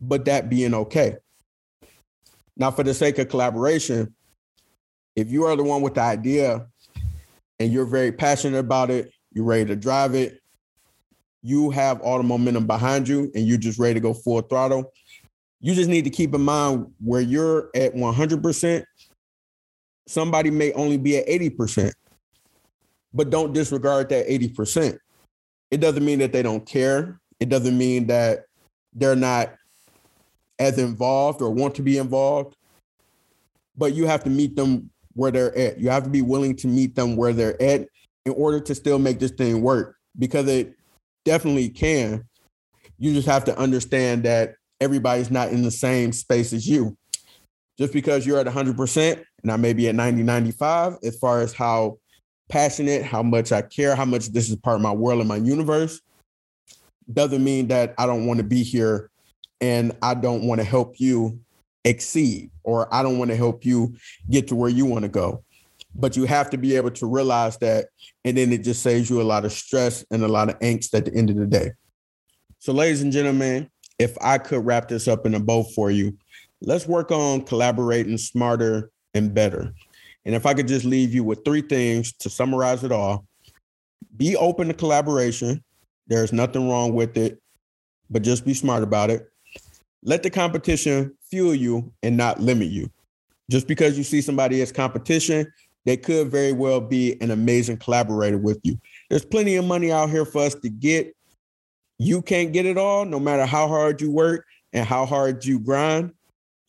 but 0.00 0.24
that 0.26 0.48
being 0.48 0.72
okay. 0.72 1.16
Now, 2.56 2.70
for 2.70 2.84
the 2.84 2.94
sake 2.94 3.18
of 3.18 3.28
collaboration, 3.28 4.14
if 5.16 5.32
you 5.32 5.42
are 5.46 5.56
the 5.56 5.64
one 5.64 5.82
with 5.82 5.94
the 5.94 6.02
idea 6.02 6.68
and 7.58 7.72
you're 7.72 7.86
very 7.86 8.12
passionate 8.12 8.60
about 8.60 8.88
it, 8.88 9.12
you're 9.32 9.44
ready 9.44 9.64
to 9.64 9.74
drive 9.74 10.14
it, 10.14 10.38
you 11.42 11.70
have 11.70 12.00
all 12.00 12.18
the 12.18 12.22
momentum 12.22 12.68
behind 12.68 13.08
you, 13.08 13.32
and 13.34 13.44
you're 13.48 13.58
just 13.58 13.80
ready 13.80 13.94
to 13.94 14.00
go 14.00 14.14
full 14.14 14.42
throttle, 14.42 14.92
you 15.58 15.74
just 15.74 15.90
need 15.90 16.04
to 16.04 16.10
keep 16.10 16.36
in 16.36 16.40
mind 16.40 16.86
where 17.00 17.20
you're 17.20 17.68
at 17.74 17.94
100%, 17.94 18.84
somebody 20.06 20.50
may 20.52 20.72
only 20.74 20.98
be 20.98 21.18
at 21.18 21.26
80%, 21.26 21.92
but 23.14 23.30
don't 23.30 23.52
disregard 23.52 24.08
that 24.08 24.28
80%. 24.28 24.98
It 25.70 25.80
doesn't 25.80 26.04
mean 26.04 26.18
that 26.20 26.32
they 26.32 26.42
don't 26.42 26.66
care. 26.66 27.20
It 27.40 27.48
doesn't 27.48 27.76
mean 27.76 28.06
that 28.08 28.44
they're 28.92 29.16
not 29.16 29.54
as 30.58 30.78
involved 30.78 31.42
or 31.42 31.50
want 31.50 31.74
to 31.76 31.82
be 31.82 31.98
involved, 31.98 32.56
but 33.76 33.94
you 33.94 34.06
have 34.06 34.22
to 34.24 34.30
meet 34.30 34.54
them 34.54 34.90
where 35.14 35.30
they're 35.30 35.56
at. 35.56 35.78
You 35.78 35.90
have 35.90 36.04
to 36.04 36.10
be 36.10 36.22
willing 36.22 36.56
to 36.56 36.68
meet 36.68 36.94
them 36.94 37.16
where 37.16 37.32
they're 37.32 37.60
at 37.60 37.88
in 38.24 38.32
order 38.32 38.60
to 38.60 38.74
still 38.74 38.98
make 38.98 39.18
this 39.18 39.32
thing 39.32 39.62
work 39.62 39.96
because 40.18 40.46
it 40.48 40.74
definitely 41.24 41.68
can. 41.68 42.24
You 42.98 43.12
just 43.12 43.26
have 43.26 43.44
to 43.44 43.58
understand 43.58 44.24
that 44.24 44.54
everybody's 44.80 45.30
not 45.30 45.48
in 45.48 45.62
the 45.62 45.70
same 45.70 46.12
space 46.12 46.52
as 46.52 46.68
you. 46.68 46.96
Just 47.78 47.92
because 47.92 48.26
you're 48.26 48.38
at 48.38 48.46
100% 48.46 49.24
and 49.42 49.50
I 49.50 49.56
may 49.56 49.72
be 49.72 49.88
at 49.88 49.94
90, 49.94 50.22
95 50.22 50.98
as 51.02 51.18
far 51.18 51.40
as 51.40 51.52
how 51.52 51.98
passionate, 52.48 53.02
how 53.04 53.22
much 53.22 53.52
I 53.52 53.62
care, 53.62 53.96
how 53.96 54.04
much 54.04 54.28
this 54.28 54.50
is 54.50 54.56
part 54.56 54.76
of 54.76 54.82
my 54.82 54.92
world 54.92 55.20
and 55.20 55.28
my 55.28 55.36
universe, 55.36 56.00
doesn't 57.12 57.42
mean 57.42 57.68
that 57.68 57.94
I 57.98 58.06
don't 58.06 58.26
want 58.26 58.38
to 58.38 58.44
be 58.44 58.62
here 58.62 59.10
and 59.60 59.92
I 60.02 60.14
don't 60.14 60.44
want 60.44 60.60
to 60.60 60.64
help 60.64 60.98
you 60.98 61.40
exceed 61.84 62.50
or 62.62 62.92
I 62.94 63.02
don't 63.02 63.18
want 63.18 63.30
to 63.30 63.36
help 63.36 63.64
you 63.64 63.96
get 64.30 64.48
to 64.48 64.54
where 64.54 64.70
you 64.70 64.86
want 64.86 65.02
to 65.02 65.08
go. 65.08 65.44
But 65.94 66.16
you 66.16 66.24
have 66.24 66.48
to 66.50 66.56
be 66.56 66.76
able 66.76 66.90
to 66.92 67.06
realize 67.06 67.58
that. 67.58 67.86
And 68.24 68.36
then 68.36 68.52
it 68.52 68.64
just 68.64 68.82
saves 68.82 69.10
you 69.10 69.20
a 69.20 69.24
lot 69.24 69.44
of 69.44 69.52
stress 69.52 70.04
and 70.10 70.22
a 70.22 70.28
lot 70.28 70.48
of 70.48 70.58
angst 70.60 70.94
at 70.94 71.04
the 71.04 71.14
end 71.14 71.28
of 71.28 71.36
the 71.36 71.46
day. 71.46 71.72
So, 72.60 72.72
ladies 72.72 73.02
and 73.02 73.12
gentlemen, 73.12 73.68
if 73.98 74.16
I 74.20 74.38
could 74.38 74.64
wrap 74.64 74.88
this 74.88 75.06
up 75.06 75.26
in 75.26 75.34
a 75.34 75.40
bow 75.40 75.64
for 75.64 75.90
you, 75.90 76.16
let's 76.62 76.86
work 76.86 77.10
on 77.10 77.42
collaborating 77.42 78.16
smarter 78.16 78.90
and 79.14 79.34
better. 79.34 79.74
And 80.24 80.34
if 80.34 80.46
I 80.46 80.54
could 80.54 80.68
just 80.68 80.84
leave 80.84 81.14
you 81.14 81.24
with 81.24 81.44
three 81.44 81.62
things 81.62 82.12
to 82.18 82.30
summarize 82.30 82.84
it 82.84 82.92
all 82.92 83.26
be 84.16 84.36
open 84.36 84.68
to 84.68 84.74
collaboration. 84.74 85.62
There's 86.06 86.32
nothing 86.32 86.68
wrong 86.68 86.94
with 86.94 87.16
it, 87.16 87.40
but 88.10 88.22
just 88.22 88.44
be 88.44 88.54
smart 88.54 88.82
about 88.82 89.10
it. 89.10 89.28
Let 90.02 90.22
the 90.22 90.30
competition 90.30 91.16
fuel 91.30 91.54
you 91.54 91.92
and 92.02 92.16
not 92.16 92.40
limit 92.40 92.68
you. 92.68 92.90
Just 93.50 93.66
because 93.66 93.96
you 93.96 94.04
see 94.04 94.20
somebody 94.20 94.60
as 94.60 94.72
competition, 94.72 95.46
they 95.84 95.96
could 95.96 96.30
very 96.30 96.52
well 96.52 96.80
be 96.80 97.20
an 97.20 97.30
amazing 97.30 97.76
collaborator 97.78 98.38
with 98.38 98.60
you. 98.62 98.78
There's 99.10 99.24
plenty 99.24 99.56
of 99.56 99.64
money 99.64 99.92
out 99.92 100.10
here 100.10 100.24
for 100.24 100.42
us 100.42 100.54
to 100.56 100.68
get. 100.68 101.14
You 101.98 102.22
can't 102.22 102.52
get 102.52 102.66
it 102.66 102.78
all, 102.78 103.04
no 103.04 103.20
matter 103.20 103.46
how 103.46 103.68
hard 103.68 104.00
you 104.00 104.10
work 104.10 104.44
and 104.72 104.86
how 104.86 105.06
hard 105.06 105.44
you 105.44 105.58
grind. 105.58 106.12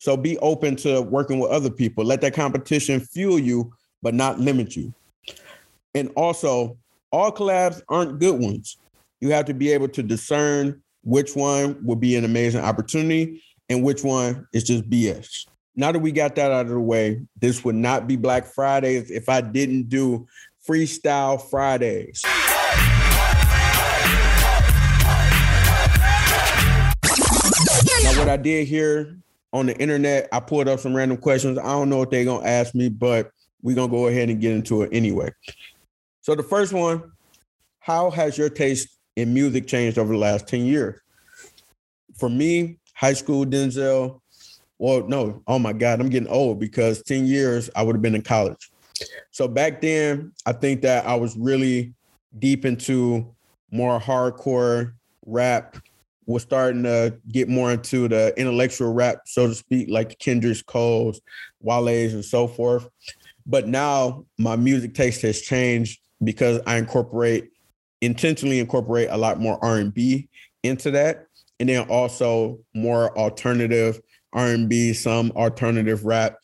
So 0.04 0.18
be 0.18 0.36
open 0.40 0.76
to 0.76 1.00
working 1.00 1.38
with 1.38 1.50
other 1.50 1.70
people. 1.70 2.04
Let 2.04 2.20
that 2.20 2.34
competition 2.34 3.00
fuel 3.00 3.38
you, 3.38 3.72
but 4.02 4.12
not 4.12 4.38
limit 4.38 4.76
you. 4.76 4.92
And 5.94 6.10
also, 6.14 6.76
all 7.10 7.32
collabs 7.32 7.80
aren't 7.88 8.20
good 8.20 8.38
ones. 8.38 8.76
You 9.22 9.30
have 9.30 9.46
to 9.46 9.54
be 9.54 9.72
able 9.72 9.88
to 9.88 10.02
discern 10.02 10.82
which 11.04 11.34
one 11.34 11.82
will 11.82 11.96
be 11.96 12.16
an 12.16 12.26
amazing 12.26 12.60
opportunity 12.60 13.42
and 13.70 13.82
which 13.82 14.04
one 14.04 14.46
is 14.52 14.64
just 14.64 14.90
BS. 14.90 15.46
Now 15.74 15.90
that 15.90 16.00
we 16.00 16.12
got 16.12 16.34
that 16.34 16.52
out 16.52 16.66
of 16.66 16.72
the 16.72 16.80
way, 16.80 17.22
this 17.40 17.64
would 17.64 17.74
not 17.74 18.06
be 18.06 18.16
Black 18.16 18.44
Fridays 18.44 19.10
if 19.10 19.30
I 19.30 19.40
didn't 19.40 19.88
do 19.88 20.26
Freestyle 20.68 21.40
Fridays. 21.48 22.20
Now, 28.02 28.18
what 28.18 28.28
I 28.28 28.36
did 28.36 28.68
here 28.68 29.16
on 29.54 29.66
the 29.66 29.76
internet, 29.78 30.28
I 30.32 30.40
pulled 30.40 30.68
up 30.68 30.80
some 30.80 30.94
random 30.94 31.16
questions. 31.16 31.58
I 31.58 31.62
don't 31.62 31.88
know 31.88 31.98
what 31.98 32.10
they're 32.10 32.24
gonna 32.24 32.44
ask 32.44 32.74
me, 32.74 32.88
but 32.88 33.30
we're 33.62 33.76
gonna 33.76 33.90
go 33.90 34.08
ahead 34.08 34.28
and 34.28 34.40
get 34.40 34.52
into 34.52 34.82
it 34.82 34.90
anyway. 34.92 35.30
So 36.20 36.34
the 36.34 36.42
first 36.42 36.72
one, 36.72 37.12
how 37.78 38.10
has 38.10 38.36
your 38.36 38.50
taste 38.50 38.88
in 39.14 39.32
music 39.32 39.68
changed 39.68 39.96
over 39.96 40.12
the 40.12 40.18
last 40.18 40.48
10 40.48 40.66
years? 40.66 41.00
For 42.16 42.28
me, 42.28 42.78
high 42.94 43.12
school 43.12 43.46
Denzell, 43.46 44.20
well, 44.78 45.06
no, 45.06 45.40
oh 45.46 45.60
my 45.60 45.72
God, 45.72 46.00
I'm 46.00 46.08
getting 46.08 46.28
old 46.28 46.58
because 46.58 47.02
10 47.04 47.26
years 47.26 47.70
I 47.76 47.82
would 47.84 47.94
have 47.94 48.02
been 48.02 48.16
in 48.16 48.22
college. 48.22 48.72
So 49.30 49.46
back 49.46 49.80
then, 49.80 50.32
I 50.46 50.52
think 50.52 50.82
that 50.82 51.06
I 51.06 51.14
was 51.14 51.36
really 51.36 51.94
deep 52.38 52.64
into 52.64 53.32
more 53.70 54.00
hardcore 54.00 54.94
rap, 55.26 55.76
was 56.26 56.42
starting 56.42 56.82
to 56.84 57.16
get 57.28 57.48
more 57.48 57.72
into 57.72 58.08
the 58.08 58.32
intellectual 58.38 58.92
rap, 58.92 59.20
so 59.26 59.46
to 59.46 59.54
speak, 59.54 59.88
like 59.90 60.18
Kendrick's, 60.18 60.62
Cole's, 60.62 61.20
Wale's, 61.60 62.14
and 62.14 62.24
so 62.24 62.46
forth. 62.46 62.88
But 63.46 63.68
now 63.68 64.24
my 64.38 64.56
music 64.56 64.94
taste 64.94 65.22
has 65.22 65.40
changed 65.40 66.00
because 66.22 66.60
I 66.66 66.76
incorporate 66.78 67.50
intentionally 68.00 68.58
incorporate 68.58 69.08
a 69.10 69.16
lot 69.16 69.40
more 69.40 69.58
R&B 69.64 70.28
into 70.62 70.90
that 70.90 71.26
and 71.58 71.68
then 71.68 71.88
also 71.88 72.58
more 72.74 73.16
alternative 73.16 74.00
R&B, 74.34 74.92
some 74.92 75.30
alternative 75.32 76.04
rap 76.04 76.36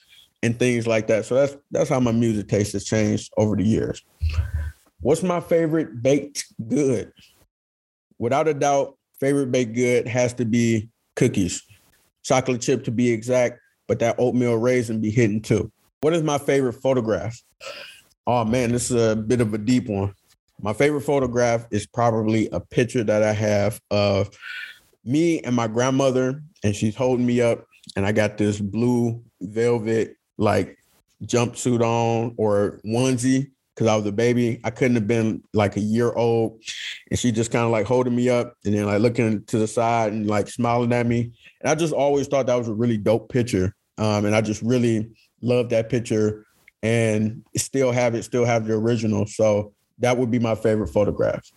and 0.43 0.59
things 0.59 0.87
like 0.87 1.07
that. 1.09 1.27
So 1.27 1.35
that's 1.35 1.57
that's 1.71 1.91
how 1.91 2.01
my 2.01 2.13
music 2.13 2.49
taste 2.49 2.73
has 2.73 2.85
changed 2.85 3.33
over 3.37 3.57
the 3.57 3.65
years. 3.65 4.03
What's 5.01 5.23
my 5.23 5.41
favorite 5.41 6.03
baked 6.03 6.47
good? 6.69 7.13
Without 8.19 8.49
a 8.49 8.55
doubt, 8.55 8.97
favorite 9.21 9.53
baked 9.53 9.75
good 9.75 10.09
has 10.09 10.35
to 10.35 10.45
be 10.45 10.89
cookies. 11.15 11.63
Chocolate 12.23 12.61
chip 12.61 12.85
to 12.85 12.91
be 12.91 13.11
exact, 13.11 13.61
but 13.87 13.99
that 14.01 14.17
oatmeal 14.19 14.57
raisin 14.57 15.01
be 15.01 15.11
hitting 15.11 15.43
too. 15.43 15.71
What 16.01 16.15
is 16.15 16.23
my 16.23 16.39
favorite 16.39 16.75
photograph? 16.75 17.41
Oh 18.27 18.45
man, 18.45 18.73
this 18.73 18.91
is 18.91 19.01
a 19.01 19.17
bit 19.17 19.41
of 19.41 19.55
a 19.55 19.59
deep 19.59 19.89
one. 19.89 20.15
My 20.63 20.73
favorite 20.73 21.03
photograph 21.03 21.67
is 21.71 21.87
probably 21.87 22.49
a 22.51 22.61
picture 22.61 23.05
that 23.05 23.23
I 23.23 23.33
have 23.33 23.81
of 23.91 24.31
me 25.05 25.41
and 25.41 25.55
my 25.55 25.67
grandmother, 25.67 26.43
and 26.63 26.77
she's 26.77 26.97
holding 26.97 27.25
me 27.25 27.41
up, 27.41 27.65
and 27.97 28.05
I 28.05 28.13
got 28.13 28.39
this 28.39 28.61
blue 28.61 29.23
velvet 29.41 30.17
like 30.37 30.79
jumpsuit 31.25 31.81
on 31.81 32.35
or 32.37 32.81
onesie 32.85 33.51
because 33.81 33.91
I 33.91 33.97
was 33.97 34.05
a 34.05 34.13
baby. 34.13 34.61
I 34.63 34.69
couldn't 34.69 34.97
have 34.97 35.07
been 35.07 35.43
like 35.55 35.79
a 35.79 35.81
year 35.81 36.13
old. 36.13 36.63
And 37.11 37.19
she 37.19 37.33
just 37.33 37.51
kind 37.51 37.65
of 37.65 37.71
like 37.71 37.87
holding 37.87 38.15
me 38.15 38.29
up 38.29 38.55
and 38.67 38.75
then 38.75 38.85
like 38.85 39.01
looking 39.01 39.43
to 39.45 39.59
the 39.59 39.67
side 39.67 40.13
and 40.13 40.27
like 40.27 40.49
smiling 40.49 40.93
at 40.93 41.07
me. 41.07 41.33
And 41.63 41.71
I 41.71 41.75
just 41.75 41.95
always 41.95 42.29
thought 42.29 42.45
that 42.49 42.57
was 42.57 42.69
a 42.69 42.75
really 42.75 42.99
dope 42.99 43.31
picture. 43.33 43.75
Um, 43.97 44.27
and 44.27 44.37
I 44.37 44.43
just 44.43 44.61
really 44.61 45.11
love 45.41 45.71
that 45.71 45.89
picture 45.89 46.45
and 46.83 47.43
still 47.57 47.91
have 47.91 48.15
it, 48.15 48.25
still 48.25 48.45
have 48.45 48.67
the 48.67 48.75
original. 48.75 49.25
So 49.25 49.73
that 50.01 50.19
would 50.19 50.31
be 50.31 50.39
my 50.39 50.57
favorite 50.57 50.89
photograph. 50.89 51.51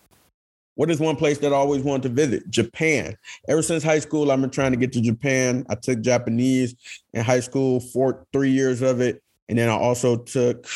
What 0.76 0.90
is 0.90 1.00
one 1.00 1.16
place 1.16 1.36
that 1.40 1.52
I 1.52 1.56
always 1.56 1.82
wanted 1.82 2.04
to 2.04 2.14
visit? 2.14 2.48
Japan. 2.48 3.18
Ever 3.48 3.60
since 3.60 3.84
high 3.84 3.98
school, 3.98 4.32
I've 4.32 4.40
been 4.40 4.48
trying 4.48 4.72
to 4.72 4.78
get 4.78 4.94
to 4.94 5.02
Japan. 5.02 5.66
I 5.68 5.74
took 5.74 6.00
Japanese 6.00 6.74
in 7.12 7.22
high 7.22 7.40
school, 7.40 7.80
for 7.80 8.24
three 8.32 8.50
years 8.50 8.80
of 8.80 9.02
it. 9.02 9.22
And 9.50 9.58
then 9.58 9.68
I 9.68 9.74
also 9.74 10.16
took 10.16 10.66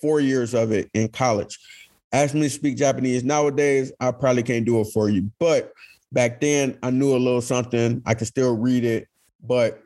four 0.00 0.20
years 0.20 0.54
of 0.54 0.72
it 0.72 0.90
in 0.94 1.08
college. 1.08 1.58
Ask 2.12 2.34
me 2.34 2.42
to 2.42 2.50
speak 2.50 2.76
Japanese 2.76 3.24
nowadays, 3.24 3.92
I 4.00 4.12
probably 4.12 4.42
can't 4.42 4.64
do 4.64 4.80
it 4.80 4.88
for 4.94 5.10
you. 5.10 5.30
But 5.38 5.72
back 6.12 6.40
then, 6.40 6.78
I 6.82 6.90
knew 6.90 7.14
a 7.14 7.18
little 7.18 7.42
something. 7.42 8.02
I 8.06 8.14
could 8.14 8.26
still 8.26 8.56
read 8.56 8.84
it. 8.84 9.08
But 9.42 9.82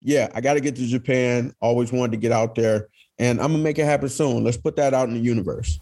yeah, 0.00 0.28
I 0.34 0.40
got 0.40 0.54
to 0.54 0.60
get 0.60 0.76
to 0.76 0.86
Japan. 0.86 1.52
Always 1.60 1.92
wanted 1.92 2.12
to 2.12 2.18
get 2.18 2.32
out 2.32 2.54
there. 2.54 2.88
And 3.18 3.40
I'm 3.40 3.52
to 3.52 3.58
make 3.58 3.78
it 3.78 3.84
happen 3.84 4.08
soon. 4.08 4.44
Let's 4.44 4.56
put 4.56 4.76
that 4.76 4.94
out 4.94 5.08
in 5.08 5.14
the 5.14 5.20
universe. 5.20 5.80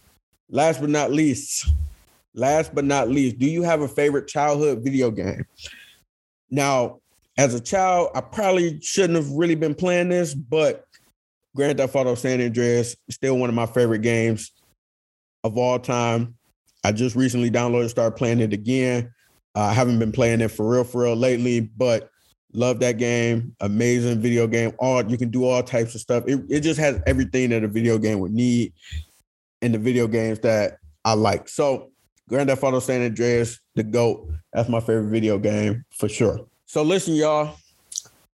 Last 0.48 0.80
but 0.80 0.90
not 0.90 1.10
least, 1.10 1.70
last 2.34 2.74
but 2.74 2.84
not 2.84 3.08
least, 3.08 3.38
do 3.38 3.46
you 3.46 3.62
have 3.62 3.80
a 3.80 3.88
favorite 3.88 4.28
childhood 4.28 4.82
video 4.82 5.10
game? 5.10 5.44
Now, 6.50 7.00
as 7.38 7.54
a 7.54 7.60
child, 7.60 8.10
I 8.14 8.20
probably 8.20 8.78
shouldn't 8.82 9.16
have 9.16 9.30
really 9.30 9.54
been 9.54 9.74
playing 9.74 10.10
this, 10.10 10.34
but 10.34 10.84
Grand 11.54 11.78
Theft 11.78 11.94
Auto 11.94 12.14
San 12.14 12.40
Andreas 12.40 12.96
still 13.10 13.38
one 13.38 13.48
of 13.48 13.54
my 13.54 13.66
favorite 13.66 14.00
games 14.00 14.52
of 15.44 15.58
all 15.58 15.78
time. 15.78 16.36
I 16.84 16.92
just 16.92 17.14
recently 17.14 17.50
downloaded, 17.50 17.90
started 17.90 18.16
playing 18.16 18.40
it 18.40 18.52
again. 18.52 19.12
Uh, 19.54 19.60
I 19.60 19.72
haven't 19.72 19.98
been 19.98 20.12
playing 20.12 20.40
it 20.40 20.48
for 20.48 20.68
real, 20.68 20.84
for 20.84 21.02
real 21.02 21.14
lately, 21.14 21.60
but 21.60 22.08
love 22.52 22.80
that 22.80 22.98
game. 22.98 23.54
Amazing 23.60 24.20
video 24.20 24.46
game. 24.46 24.72
All 24.78 25.04
you 25.04 25.18
can 25.18 25.30
do 25.30 25.44
all 25.44 25.62
types 25.62 25.94
of 25.94 26.00
stuff. 26.00 26.24
It, 26.26 26.40
it 26.48 26.60
just 26.60 26.80
has 26.80 27.00
everything 27.06 27.50
that 27.50 27.64
a 27.64 27.68
video 27.68 27.98
game 27.98 28.18
would 28.20 28.32
need 28.32 28.72
in 29.60 29.72
the 29.72 29.78
video 29.78 30.06
games 30.06 30.40
that 30.40 30.78
I 31.04 31.14
like. 31.14 31.48
So 31.48 31.90
Grand 32.28 32.48
Theft 32.48 32.62
Auto 32.62 32.80
San 32.80 33.02
Andreas, 33.02 33.60
the 33.74 33.82
GOAT. 33.82 34.28
That's 34.52 34.68
my 34.68 34.80
favorite 34.80 35.10
video 35.10 35.38
game 35.38 35.84
for 35.96 36.08
sure. 36.08 36.46
So 36.66 36.82
listen, 36.82 37.14
y'all. 37.14 37.56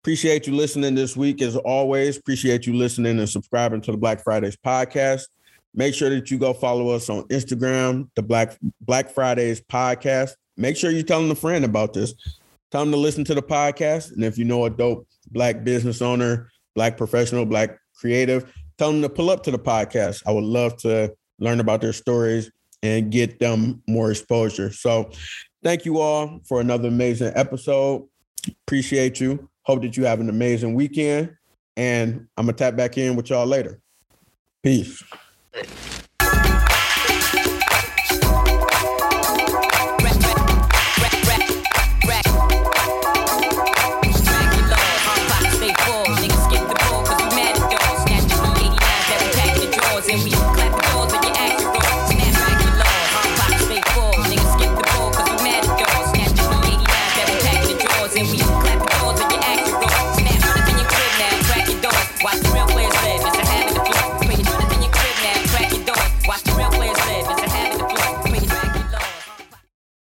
Appreciate 0.05 0.45
you 0.45 0.53
listening 0.53 0.93
this 0.93 1.17
week 1.17 1.41
as 1.41 1.55
always. 1.55 2.15
Appreciate 2.15 2.67
you 2.67 2.75
listening 2.75 3.17
and 3.17 3.27
subscribing 3.27 3.81
to 3.81 3.91
the 3.91 3.97
Black 3.97 4.23
Fridays 4.23 4.55
podcast. 4.55 5.23
Make 5.73 5.95
sure 5.95 6.11
that 6.11 6.29
you 6.29 6.37
go 6.37 6.53
follow 6.53 6.89
us 6.89 7.09
on 7.09 7.23
Instagram, 7.29 8.07
the 8.15 8.21
Black 8.21 8.55
Black 8.81 9.09
Fridays 9.09 9.61
podcast. 9.61 10.33
Make 10.57 10.77
sure 10.77 10.91
you 10.91 11.01
tell 11.01 11.31
a 11.31 11.33
friend 11.33 11.65
about 11.65 11.93
this. 11.93 12.13
Tell 12.69 12.81
them 12.81 12.91
to 12.91 12.97
listen 12.97 13.23
to 13.23 13.33
the 13.33 13.41
podcast. 13.41 14.11
And 14.11 14.23
if 14.23 14.37
you 14.37 14.45
know 14.45 14.65
a 14.65 14.69
dope 14.69 15.07
black 15.31 15.63
business 15.63 16.03
owner, 16.03 16.51
black 16.75 16.97
professional, 16.97 17.43
black 17.43 17.79
creative, 17.95 18.53
tell 18.77 18.91
them 18.91 19.01
to 19.01 19.09
pull 19.09 19.31
up 19.31 19.41
to 19.45 19.49
the 19.49 19.57
podcast. 19.57 20.21
I 20.27 20.31
would 20.33 20.43
love 20.43 20.77
to 20.83 21.15
learn 21.39 21.59
about 21.59 21.81
their 21.81 21.93
stories 21.93 22.51
and 22.83 23.11
get 23.11 23.39
them 23.39 23.81
more 23.87 24.11
exposure. 24.11 24.71
So 24.71 25.09
thank 25.63 25.83
you 25.83 25.97
all 25.97 26.41
for 26.47 26.61
another 26.61 26.89
amazing 26.89 27.31
episode. 27.35 28.07
Appreciate 28.47 29.19
you. 29.19 29.49
Hope 29.63 29.81
that 29.81 29.97
you 29.97 30.05
have 30.05 30.19
an 30.19 30.29
amazing 30.29 30.73
weekend. 30.75 31.35
And 31.77 32.27
I'm 32.37 32.45
going 32.45 32.55
to 32.55 32.63
tap 32.63 32.75
back 32.75 32.97
in 32.97 33.15
with 33.15 33.29
y'all 33.29 33.45
later. 33.45 33.79
Peace. 34.63 35.03